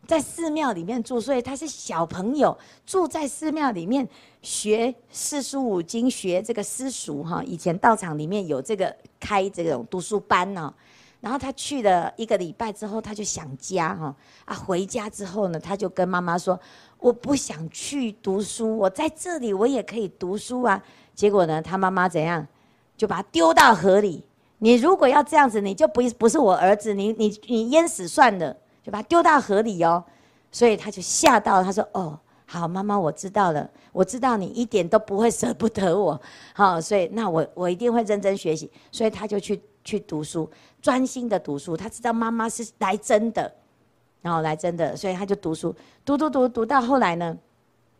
[0.06, 4.08] 在寺庙里面住，所以他是小朋友住在寺庙里面
[4.42, 7.42] 学四书五经，学这个私塾哈。
[7.44, 10.72] 以前道场里面有这个开这种读书班呢。
[11.20, 14.14] 然后他去了一个礼拜之后，他就想家哈
[14.46, 14.56] 啊。
[14.56, 16.58] 回家之后呢，他就跟妈妈说
[16.98, 20.82] ：“我不想去读书，我在这里我也可以读书啊。”
[21.14, 22.46] 结果呢，他妈妈怎样？
[22.96, 24.24] 就把他丢到河里。
[24.58, 28.56] 你如果要这样子，你就不不是我儿子，你你你淹死算了。
[28.82, 30.02] 就把他丢到河里哦，
[30.50, 36.20] 所以他就吓到，他说：“哦，好，妈妈，我知道了，我知道你一点都不会舍不得我，
[36.54, 41.76] 好，所以那我我一定会认真学习。”所以他就去去读书，专心的读书。
[41.76, 43.52] 他知道妈妈是来真的，
[44.22, 47.36] 然后来真的，所以他就读书，读读读读到后来呢，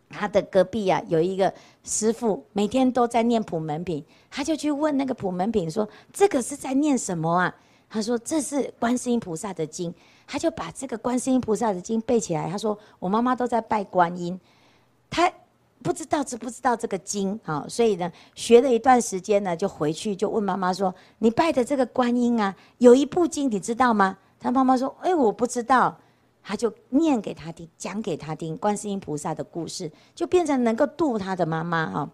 [0.08, 1.52] 他的隔壁啊有一个
[1.84, 7.54] 师父，每天都在念普门品，他就去问那个普门品说：“这个是在念什么啊？”
[7.90, 9.92] 他说：“这是观世音菩萨的经。”
[10.26, 12.48] 他就把这个观世音菩萨的经背起来。
[12.48, 14.38] 他说：“我妈妈都在拜观音，
[15.10, 15.30] 他
[15.82, 17.66] 不知道知不知道这个经啊？
[17.68, 25.98] 所以呢，学了一段时间呢，就回去就问妈妈说：‘你拜的这个观音啊，有一部经你知道吗？’他妈妈说：‘哎，我不知道。’
[26.42, 32.08] 他就念给他听，讲给他听观世音菩萨的故事，就变成能够度他的妈妈哈。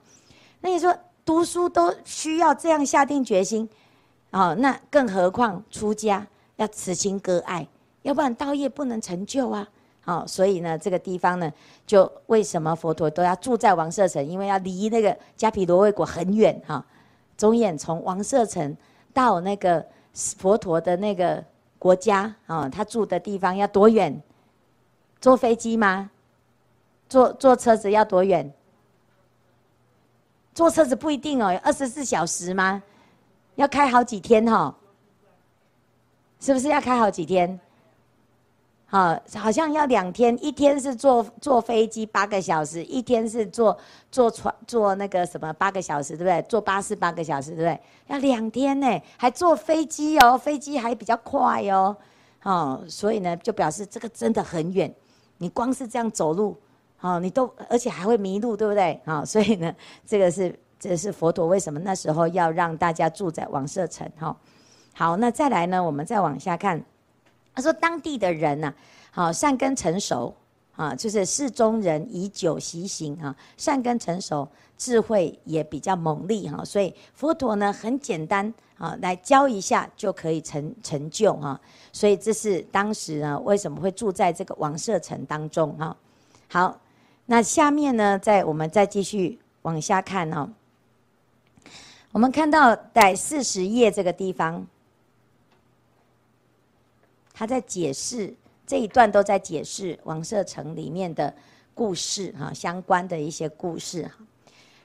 [0.61, 0.93] 那你说
[1.25, 3.69] 读书都需要这样下定决心
[4.39, 4.55] 哦？
[4.57, 7.67] 那更何况出家要慈亲割爱。”
[8.03, 9.69] 要不然道业不能成就啊！
[10.01, 11.53] 好，所以呢，这个地方呢，
[11.85, 14.25] 就为什么佛陀都要住在王舍城？
[14.25, 16.85] 因为要离那个迦毗罗卫国很远哈。
[17.37, 18.77] 中远从王舍城
[19.13, 21.45] 到那个佛陀的那个
[21.81, 24.23] 国家啊，他住的地方要多远？
[25.21, 26.09] 坐飞机吗？
[27.09, 28.55] 坐坐车子要多远？
[30.55, 32.81] 坐车子不一定哦，有二十四小时吗？
[33.57, 34.75] 要开好几天哈？
[36.39, 37.59] 是不是要开好几天？
[38.89, 43.77] 好，好像要两天，一天是坐坐飞机八个小时，一天是坐
[44.13, 46.41] 坐船坐那个什么八个小时，对不对？
[46.43, 47.81] 坐巴士八个小时，对不对？
[48.07, 51.97] 要两天呢，还坐飞机哦，飞机还比较快哦，
[52.45, 54.95] 哦，所以呢，就表示这个真的很远，
[55.39, 56.57] 你光是这样走路，
[57.01, 59.01] 哦，你都而且还会迷路，对不对？
[59.05, 59.75] 啊，所以呢，
[60.07, 64.11] 这个是这是佛陀为什么那时候要让大家住在王舍城？
[64.19, 64.37] 哈，
[64.95, 66.83] 好，那再来呢，我们再往下看。
[67.55, 68.75] 他说：“当地的人呐，
[69.11, 70.35] 好善根成熟，
[70.75, 81.59] 啊，就是世中人以久习行啊，善根成熟，智慧也比较猛力哈，所以佛陀呢很简单啊，来教一下就可以成成就哈，
[81.93, 85.97] 所以这是当时呢为什么会住在这个王舍城当中哈。
[86.49, 86.79] 好，
[87.25, 90.47] 那下面呢，再我们再继续往下看哈，
[92.17, 94.67] 我们看到在四十页这个地方，
[97.35, 98.35] 他在解释。
[98.67, 101.35] 这一段都在解释王舍城里面的
[101.75, 104.13] 故事哈，相关的一些故事哈。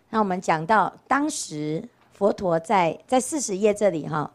[0.09, 4.29] 那我们讲到当时佛陀在在四十页这里哈，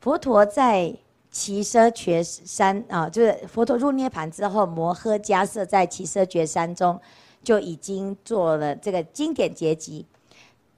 [0.00, 0.92] 佛陀在
[1.30, 7.00] 奇奢崛山啊，就是佛陀入涅槃之后，摩诃迦叶在奇奢崛山中
[7.44, 10.04] 就已经做了这个经典结集，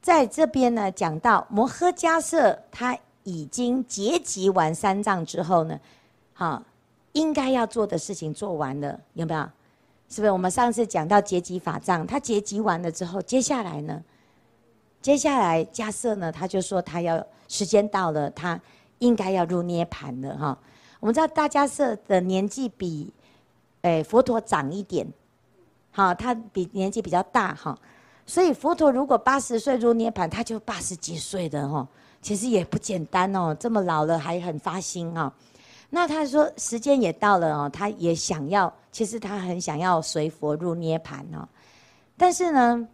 [0.01, 5.79] 在这边呢讲到摩诃迦叶他已经结集完三藏之后呢，
[6.35, 6.63] 哈。
[7.13, 9.41] 应该要做的事情做完了，有没有？
[10.07, 10.31] 是不是？
[10.31, 14.05] 我们上次讲到结集法藏，他结集完了之后，接下来呢？
[15.01, 16.31] 接下来迦叶呢？
[16.31, 18.61] 他就说他要时间到了，他
[18.99, 20.59] 应该要入涅盘了哈。
[21.01, 23.11] 我们知道大迦叶的年纪比
[23.81, 25.07] 诶佛陀长一点，
[25.93, 27.79] 好，他比年纪比较大哈，
[28.27, 31.87] 所以佛陀如果八十岁入涅槃，他就八十几岁的哈，
[32.21, 35.33] 其实也不简单哦，这么老了还很发心哈。
[35.89, 41.49] 那他说时间也到了哦，他也想要，其实他很想要随佛入涅槃哦，
[42.17, 42.89] 但是呢，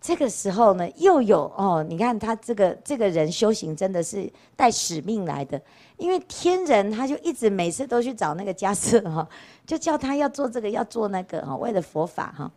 [0.00, 5.58] 这个时候呢又有哦，你看他这个这个人修行真的是带使命来的，
[5.96, 9.26] 因为天人他就一直每次都去找那个迦叶哈，
[9.64, 12.50] 就叫他要做这个要做那个哈，为了佛法哈，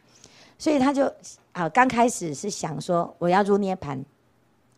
[0.57, 1.11] 所以他就
[1.51, 4.03] 啊刚开始是想说我要入涅槃，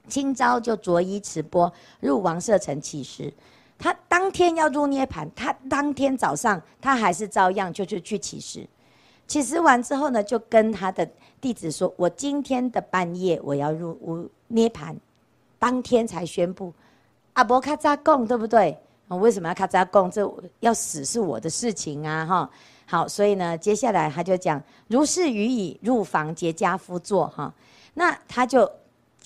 [0.08, 3.34] 清朝就着衣持钵入王舍城乞食。
[3.78, 8.68] 他当天要入涅槃，他当天早上他还是照样就去去乞食，
[9.26, 14.94] 乞食完之后呢，就跟他的弟子说：“我今天的半夜我要入无涅槃，
[15.58, 16.74] 当天才宣布。”
[17.34, 18.78] 阿伯卡扎贡对不对？
[19.08, 20.12] 我为什么要卡扎贡？
[20.12, 22.26] 这要死是我的事情啊！
[22.26, 22.50] 哈，
[22.92, 27.54] 好，所以呢，接下来他就讲：“如是语已，入房结跏趺坐。”哈，
[27.94, 28.68] 那他就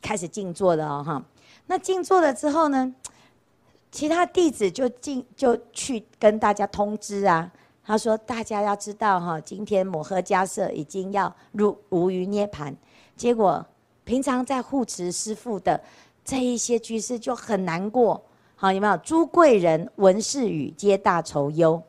[0.01, 1.01] 开始静坐了哦。
[1.01, 1.23] 哈，
[1.67, 2.93] 那静坐了之后呢？
[3.89, 7.49] 其他弟子就进就去跟大家通知啊，
[7.85, 12.75] 他说：“大家要知道哈，今天摩诃迦叶已经要入无余涅盘。”
[13.15, 13.65] 结果
[14.03, 15.79] 平常在护持师父的
[16.25, 18.21] 这一些居士就很难过。
[18.57, 18.97] 好，有没有？
[18.97, 21.81] 诸贵人闻是语，皆大愁忧。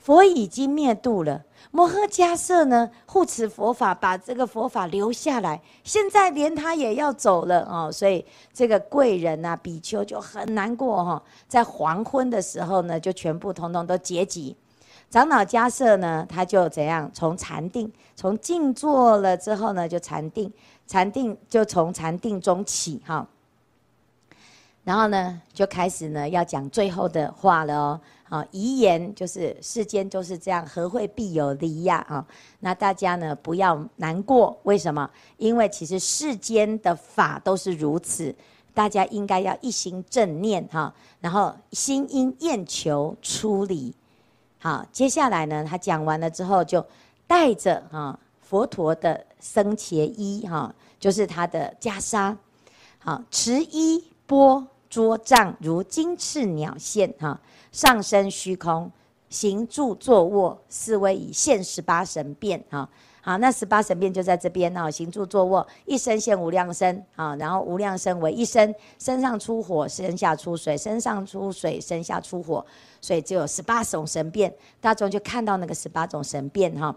[0.00, 1.42] 佛已经灭度了。
[1.70, 5.60] 摩诃迦叶呢，护持佛法，把这个佛法留下来。
[5.84, 11.22] 现在连他也要走了哦，所以这个贵人啊，比丘就很难过哈。
[11.46, 14.56] 在黄昏的时候呢，就全部统统都结集。
[15.10, 17.08] 长老迦叶呢，他就怎样？
[17.12, 20.52] 从禅定，从静坐了之后呢，就禅定，
[20.88, 23.24] 禅定就从禅定中起哈。
[24.82, 28.00] 然后呢，就开始呢要讲最后的话了哦。
[28.30, 31.96] 啊，遗言就是世间就是这样，和会必有离呀！
[32.08, 32.24] 啊，
[32.60, 35.10] 那大家呢不要难过，为什么？
[35.36, 38.32] 因为其实世间的法都是如此，
[38.72, 43.92] 大家应该要一心正念哈，然后心应厌求出离。
[44.60, 46.86] 好，接下来呢，他讲完了之后，就
[47.26, 52.36] 带着哈佛陀的僧伽衣哈，就是他的袈裟，
[53.00, 57.40] 好，持衣钵桌帐如金翅鸟线哈。
[57.72, 58.90] 上升虚空，
[59.28, 62.88] 行住坐卧，是为以现十八神变哈。
[63.22, 64.90] 好，那十八神变就在这边哦。
[64.90, 67.36] 行住坐卧，一身现无量身啊。
[67.36, 72.66] 然后无量身为一身，身上出火，身下出水，身上出水，身下出火，
[73.00, 74.52] 所以就有十八种神变。
[74.80, 76.92] 大众就看到那个十八种神变哈。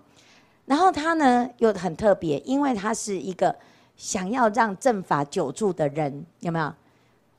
[0.66, 3.56] 然后他呢又很特别，因为他是一个
[3.96, 6.74] 想要让正法久住的人，有没有？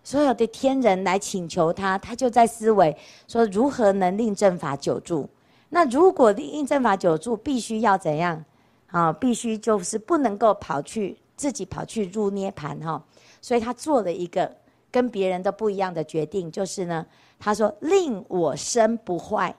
[0.05, 5.29] 所有的天人来请求他，他就在思维说如何能令正法久住。
[5.71, 8.45] 那如果令正法久住，必须要怎样？
[8.88, 13.03] 啊，必须就是不能够跑去自己跑去入涅槃哈。
[13.41, 14.55] 所以他做了一个
[14.93, 17.05] 跟别人都不一样的决定，就是呢，
[17.41, 19.57] 他说令我身不坏，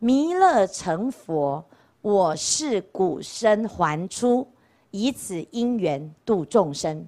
[0.00, 1.64] 弥勒成佛，
[2.02, 4.46] 我是古生还出，
[4.90, 7.06] 以此因缘度众生。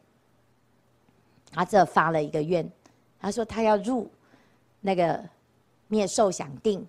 [1.53, 2.71] 他这发了一个愿，
[3.19, 4.11] 他说他要入
[4.81, 5.23] 那个
[5.89, 6.87] 灭受想定，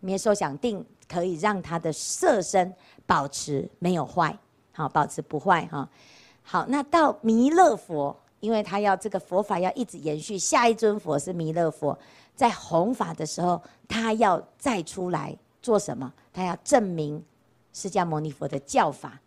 [0.00, 2.72] 灭受想定可以让他的色身
[3.06, 4.36] 保持没有坏，
[4.72, 5.88] 好，保持不坏哈。
[6.42, 11.98] 好，那到弥勒佛，因为他要这个佛法要一直延续，下一尊佛是弥勒佛，
[12.36, 16.12] 在弘法的时候，他要再出来做什么？
[16.32, 17.22] 他要证明
[17.72, 19.18] 释迦牟尼佛的教法，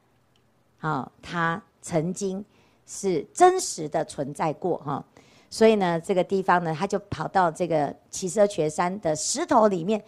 [0.77, 2.43] 好，他曾经
[2.88, 5.05] 是真实的存在过哈，
[5.49, 10.03] 所以呢，这个地方呢，他就跑到这个耆闍崛山的石头里面，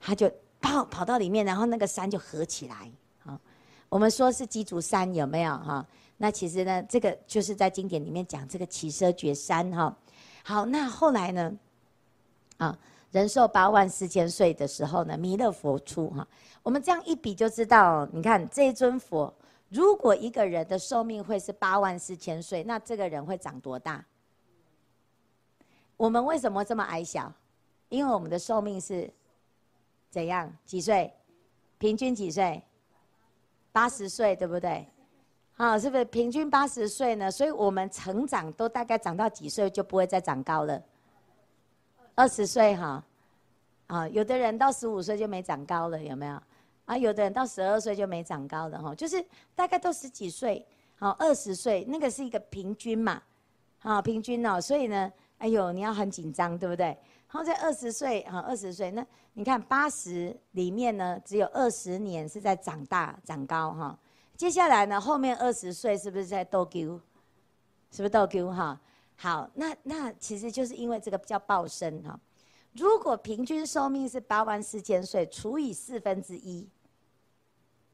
[0.00, 0.30] 他就
[0.60, 2.90] 跑跑到里面，然后那个山就合起来。
[3.24, 3.40] 啊，
[3.88, 5.86] 我们说是鸡足山有没有哈？
[6.16, 9.96] 那其实呢，这个就是在经典里面讲这个耆闍崛山哈。
[10.42, 11.52] 好，那后来呢，
[12.58, 12.76] 啊。
[13.12, 16.26] 人寿八万四千岁的时候呢，弥勒佛出哈。
[16.64, 19.32] 我们这样一比就知道，你看这一尊佛，
[19.74, 24.04] 如果一个人的寿命会是八万四千岁，那这个人会长多大？
[25.96, 27.32] 我们为什么这么矮小？
[27.88, 29.12] 因为我们的寿命是
[30.10, 30.48] 怎样？
[30.64, 31.12] 几岁？
[31.78, 32.62] 平均几岁？
[33.72, 34.86] 八十岁，对不对？
[35.54, 37.28] 好，是不是平均八十岁呢？
[37.28, 40.80] 所以我们成长都大概长到几岁就不会再长高了？
[42.14, 43.04] 二十岁哈，
[43.88, 46.40] 啊，有的人到十五岁就没长高了，有没有？
[46.84, 49.24] 啊，有的人到十二岁就没长高的哈，就是
[49.54, 50.64] 大概都十几岁，
[50.96, 53.22] 好，二十岁那个是一个平均嘛，
[53.80, 56.96] 啊，平均哦，所以呢，哎呦，你要很紧张，对不对？
[57.26, 63.98] 好，在二十岁啊，二十岁，那你看八十里面呢，只有二十年是在长大长高哈，
[64.36, 67.00] 接下来呢，后面二十岁是不是在逗丢？
[67.90, 68.78] 是不是逗丢哈？
[69.16, 72.18] 好，那那其实就是因为这个叫报身哈。
[72.74, 76.68] 如果平均寿命是八万四千岁，除以四分之一，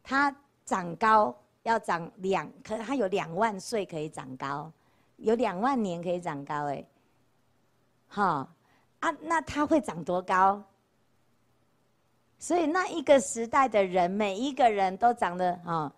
[0.02, 4.72] 它长高要长两，可它有两万岁可以长高，
[5.18, 6.82] 有两万年可以长高哎。
[8.06, 8.48] 好
[9.00, 10.62] 啊，那它会长多高？
[12.38, 15.92] 所以那一个时代的人，每一个人都长得啊，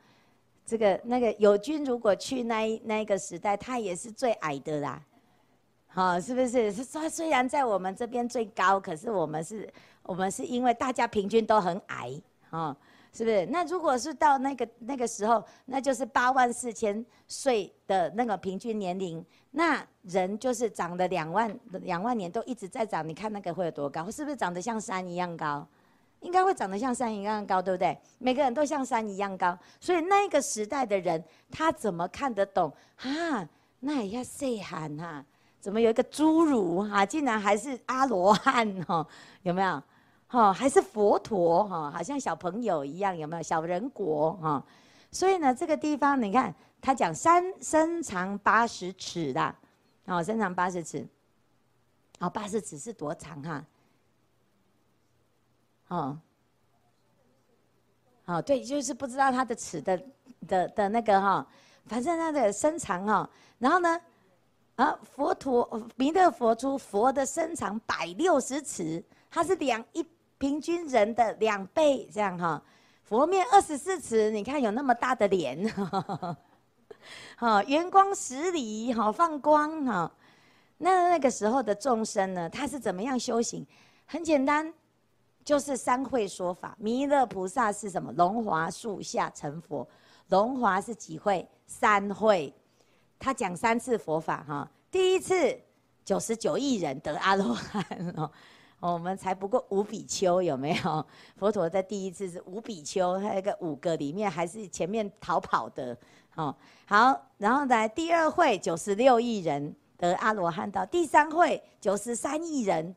[0.66, 5.00] 这个那个友军如果去那一那一个时代，他也是最矮的啦。
[5.94, 6.72] 好，是不是？
[6.72, 9.70] 是说虽然在我们这边最高，可是我们是，
[10.02, 12.10] 我们是因为大家平均都很矮，
[12.48, 12.74] 啊，
[13.12, 13.44] 是不是？
[13.46, 24.10] 那如果是到那个那个时候，那就是八万四千岁的那个平均年龄，那人就是长了两万两万年都一直在长，你看那个会有多高？
[24.10, 25.66] 是不是长得像山一样高？
[26.20, 27.98] 应该会长得像山一样高，对不对？
[28.16, 33.46] 每个人都像山一样高，所以那个时代的人，他怎么看得懂啊？
[33.80, 35.22] 那也要细喊哈。
[35.62, 39.06] 怎么有一个侏儒哈，竟然还是阿罗汉哈？
[39.44, 39.80] 有没有？
[40.26, 41.88] 哈，还是佛陀哈？
[41.88, 43.42] 好像小朋友一样，有没有？
[43.44, 44.60] 小人国哈？
[45.12, 49.54] 所以呢，这个地方你看，他讲山身长八十尺的，
[50.06, 51.06] 哦，身长八十尺，
[52.18, 53.64] 哦，八十尺是多长哈？
[55.86, 56.18] 哦，
[58.24, 60.02] 哦，对，就是不知道他的尺的
[60.48, 61.46] 的的那个哈，
[61.86, 64.00] 反正他的身长哈，然后呢？
[64.76, 70.04] 啊，佛陀弥勒佛出，佛的身长百六十尺，它是两一
[70.38, 72.60] 平均人的两倍，这样哈。
[73.04, 75.62] 佛面二十四尺，你看有那么大的脸，
[77.36, 80.10] 哈，圆光十里，好，放光哈。
[80.78, 83.66] 那那个时候的众生呢，他是怎么样修行？
[84.06, 84.72] 很简单，
[85.44, 86.74] 就是三会说法。
[86.78, 88.10] 弥勒菩萨是什么？
[88.12, 89.86] 龙华树下成佛。
[90.28, 91.46] 龙华是几会？
[91.66, 92.52] 三会。
[93.22, 95.56] 他讲三次佛法哈，第一次
[96.04, 97.84] 九十九亿人得阿罗汉
[98.18, 98.28] 哦，
[98.80, 101.06] 我们才不过五比丘有没有？
[101.36, 105.96] 佛陀在第一次是五比丘，还有个五个里面还是前面逃跑的
[106.34, 106.52] 哦。
[106.84, 112.92] 好，然后来第二会九十六亿人得阿罗汉道，第三会九十三亿人，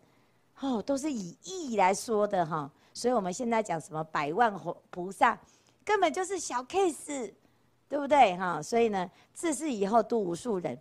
[0.59, 2.67] 哦，都是以亿来说的哈。
[2.95, 4.51] 所以我们现在讲什么百万
[4.89, 5.37] 菩萨，
[5.83, 7.31] 根本就是小 case。
[7.87, 8.61] 对不对哈？
[8.61, 10.77] 所以呢，自是以后度无数人，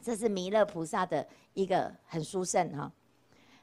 [0.00, 2.90] 这是弥勒菩萨的一个很殊胜哈。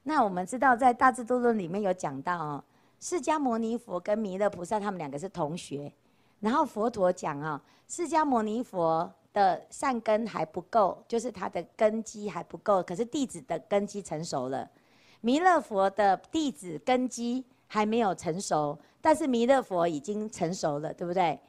[0.03, 2.63] 那我们知道，在《大智度论》里面有讲到哦，
[2.99, 5.91] 释迦牟尼佛跟弥勒菩萨他们两个是同学，
[6.39, 14.69] 然后佛陀讲啊，释迦牟尼佛的善根还不够，就是他的根基还不够，可是弟子的根基成熟了。
[15.21, 21.39] 弥勒佛的弟子根基还没有成熟，但是弥勒佛已经成熟了，对不对？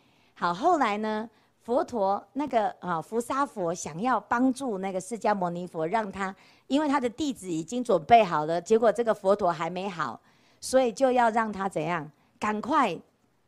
[0.41, 1.29] 好，后来呢？
[1.59, 6.35] 佛陀那个啊，福沙佛想要帮助那个释迦牟尼佛，让他
[6.67, 10.19] 因为他的弟子已经准备好了，结果这个佛陀还没好，
[10.59, 12.11] 所以就要让他怎样？
[12.39, 12.99] 赶快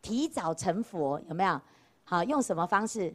[0.02, 1.58] 提早成佛，有没有？
[2.04, 3.10] 好，用什么方式？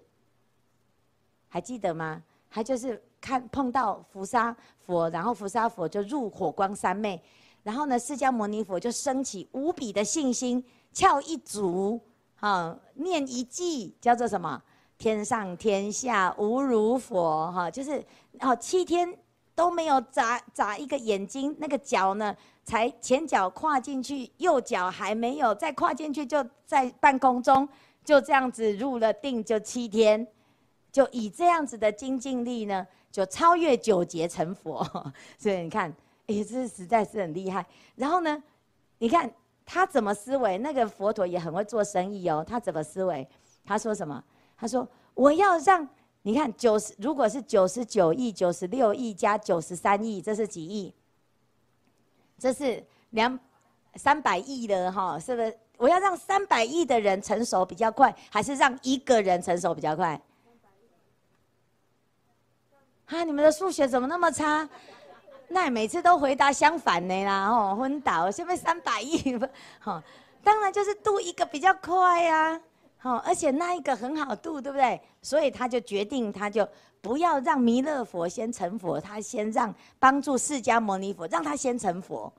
[1.47, 2.23] 还记得吗？
[2.49, 7.21] 他就是看碰到福沙佛，然后福沙佛就入火光三昧，
[7.61, 12.01] 然后呢，释迦牟尼佛就升起无比的信心，翘一足。
[12.37, 14.61] 好，念一偈叫做什么？
[14.97, 18.03] 天上天下无如佛哈，就是
[18.39, 19.15] 哦，七天
[19.53, 27.67] 都没有眨眨一个眼睛，那个脚呢，才前脚跨进去，右脚还没有再跨进去，就在半空中
[28.03, 30.27] 就这样子入了定，就七天，
[30.91, 34.83] 就以这样子的精进力呢，就超越九劫成佛。
[35.37, 35.91] 所以你看，
[36.25, 37.63] 哎，这实在是很厉害。
[37.95, 38.41] 然后呢，
[38.97, 39.31] 你看
[39.69, 40.57] 他怎么思维？
[40.59, 42.41] 那个佛陀也很会做生意哦。
[42.47, 43.27] 他怎么思维？
[43.65, 44.23] 他说什么？
[44.57, 45.85] 他说我要让
[46.21, 50.93] 你看九十，如果是九十九亿、九十六亿加九十三亿，这是几亿？
[52.39, 53.37] 这是两
[53.95, 55.57] 三百亿的哈，是不是？
[55.75, 60.19] 我要让三百亿的人成熟比较快，还是让一个人成熟比较快？
[63.05, 64.67] 哈，你们的数学怎么那么差？
[65.49, 69.37] 那每次都回答相反的啦，哦，昏倒，是不是三百亿？
[69.79, 70.03] 哈，
[70.43, 72.61] 当然就是度一个比较快呀，
[72.97, 74.99] 好，而且那一个很好度，对不对？
[75.21, 76.67] 所以他就决定，他就。
[76.99, 82.33] 不要让弥勒佛先成佛，他先让帮助释迦牟尼佛，让他先成佛。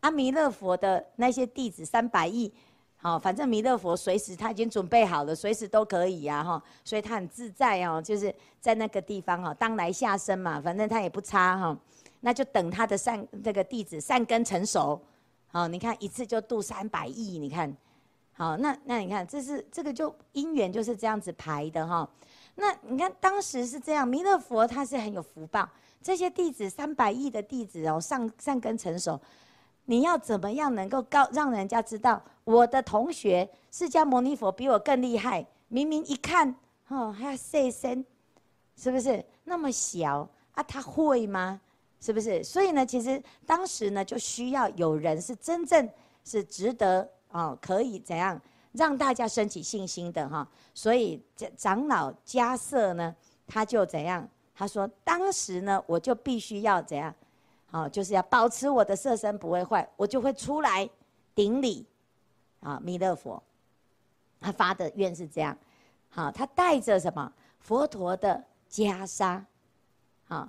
[0.00, 2.50] 啊，弥勒佛的那些弟子三百亿，
[2.96, 11.76] 好，反正弥勒佛随时他已经准备好了，随时都可以呀，哈，所以他很自在哦，就是在那个地方哈，当来下生嘛，反正他也不差哈，
[12.24, 14.98] 那就等他的善这个弟子善根成熟，
[15.48, 17.76] 好，你看一次就度三百亿，你看，
[18.32, 22.08] 好，那那你看这是这个就因缘就是这样子排的哈。
[22.54, 25.68] 那你看，当时是这样，弥勒佛他是很有福报，
[26.00, 29.20] 这些弟子三百亿的弟子哦，善善根成熟，
[29.84, 35.46] 你要怎么样能够告让人家知道我的同学释迦牟尼佛比我更厉害？
[35.68, 36.54] 明明一看
[36.88, 38.02] 哦，还要细身，
[38.76, 40.62] 是不是那么小啊？
[40.62, 41.60] 他会吗？
[42.00, 42.42] 是不是？
[42.44, 45.88] 所以呢，其实当时呢，就需要有人是真正
[46.24, 48.40] 是值得哦，可以怎样？
[48.72, 53.14] 让大家升起信心的哈，所以这长老迦叶呢，
[53.46, 54.28] 他就怎样？
[54.56, 57.14] 他说：“当时呢，我就必须要怎样？
[57.66, 60.88] 好，就是要保持我的色身不会坏，我就会出来
[61.34, 61.86] 顶礼
[62.60, 63.42] 啊，弥勒佛。
[64.40, 65.56] 他发的愿是这样，
[66.08, 67.32] 好，他带着什么？
[67.60, 69.40] 佛陀的袈裟，
[70.24, 70.48] 好。”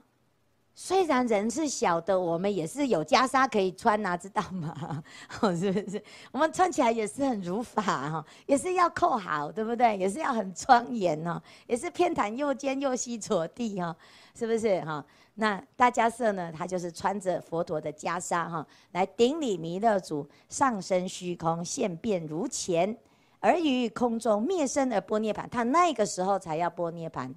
[0.77, 5.01] 虽然人是小的，我们也是有袈裟可以穿呐、知道吗？
[5.39, 6.03] 哦，是不是？
[6.33, 9.97] 我们穿起来也是很如法哈，也是要扣好，对不对？
[9.97, 13.95] 也是要很庄严哈，也是偏袒右肩右膝着地哈，
[14.37, 15.03] 是不是哈？
[15.35, 16.51] 那大迦叶呢？
[16.51, 22.97] 他就是穿着佛陀的袈裟哈，来顶礼弥勒祖，上升虚空，现变如前，
[23.39, 25.47] 而于空中灭生而般涅槃。
[25.49, 27.33] 他那个时候才要般涅槃。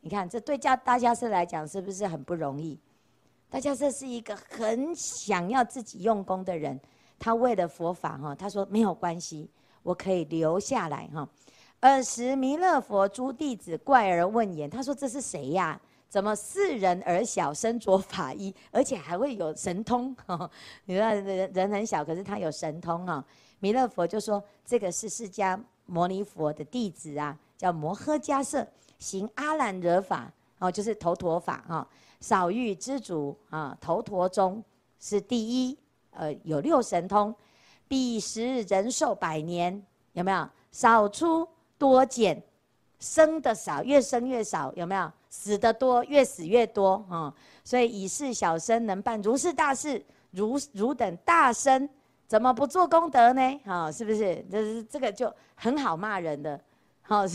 [0.00, 2.78] 你看，这对家大迦叶来讲是不是很不容易？
[3.50, 6.78] 大迦叶是一个很想要自己用功的人，
[7.18, 9.50] 他为了佛法哈，他说没有关系，
[9.82, 11.28] 我可以留下来哈。
[11.80, 15.80] 尔时弥勒佛诸弟子怪而问言，他说这是谁呀？
[16.08, 20.16] 怎么似人而小，身着法衣，而且还会有神通？
[20.86, 23.22] 你看人人很小，可是他有神通哈。
[23.60, 28.68] 弥勒佛就说这个是释迦牟尼佛的弟子啊，叫摩诃迦叶。
[28.98, 31.88] 行阿兰惹法哦，就是头陀法哈。
[32.20, 34.62] 少欲知足啊，头陀中
[34.98, 35.78] 是第一，
[36.10, 37.34] 呃，有六神通。
[37.86, 39.82] 彼时人寿百年，
[40.12, 40.48] 有没有？
[40.72, 42.42] 少出多减，
[42.98, 45.10] 生的少，越生越少，有没有？
[45.30, 47.32] 死的多，越死越多啊。
[47.64, 51.88] 所以以是小生能办如是大事，如如等大生
[52.26, 53.60] 怎么不做功德呢？
[53.64, 54.44] 啊，是不是？
[54.50, 56.60] 这是这个就很好骂人的。
[57.08, 57.26] 好，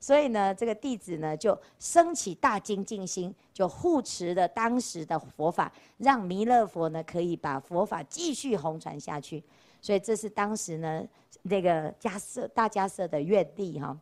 [0.00, 9.44] 所以呢，这个弟子呢就升起大精进心，就护持了当时的佛法，让弥勒佛呢可以把佛法继续弘传下去。
[9.82, 11.06] 所以这是当时呢
[11.42, 13.94] 那个迦叶大迦叶的愿力哈。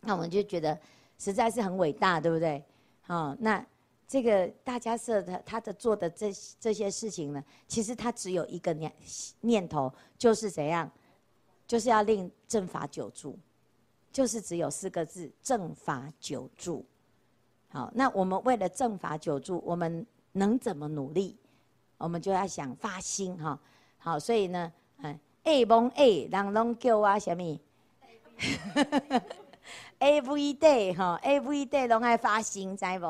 [0.00, 0.76] 那我们就觉得
[1.16, 2.60] 实在是很伟大，对不对？
[3.02, 3.64] 好，那
[4.08, 8.92] 这个大迦叶他他的做的这这些事情呢，其实他只有一个念
[9.42, 10.90] 念头，就是怎样，
[11.68, 13.38] 就是要令正法久住。
[14.14, 16.84] 就是只有四个字：正法久住。
[17.68, 21.36] 好，那我们为了正法久住，我们能怎么努力？
[21.98, 23.58] 我们就要想发心哈。
[23.98, 27.42] 好，所以呢，嗯，A 梦 A，人拢叫我什么
[29.98, 33.06] ？Every day 哈，Every day 拢爱发心，知不？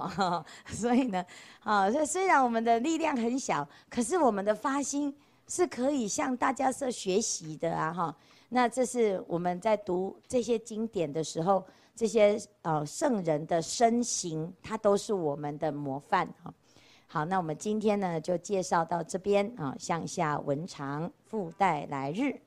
[0.73, 1.23] 所以呢，
[1.61, 5.15] 啊，所以虽然我们的力量很小，可是我们的发心
[5.49, 8.17] 是可以向大家所学习的啊，哈。
[8.55, 16.55] 那这是我们在读这些经典的时候，这些呃圣人的身形，它都是我们的模范哈。
[17.09, 22.41] 好，那我们今天呢就介绍到这边啊，向下文长，附带来日。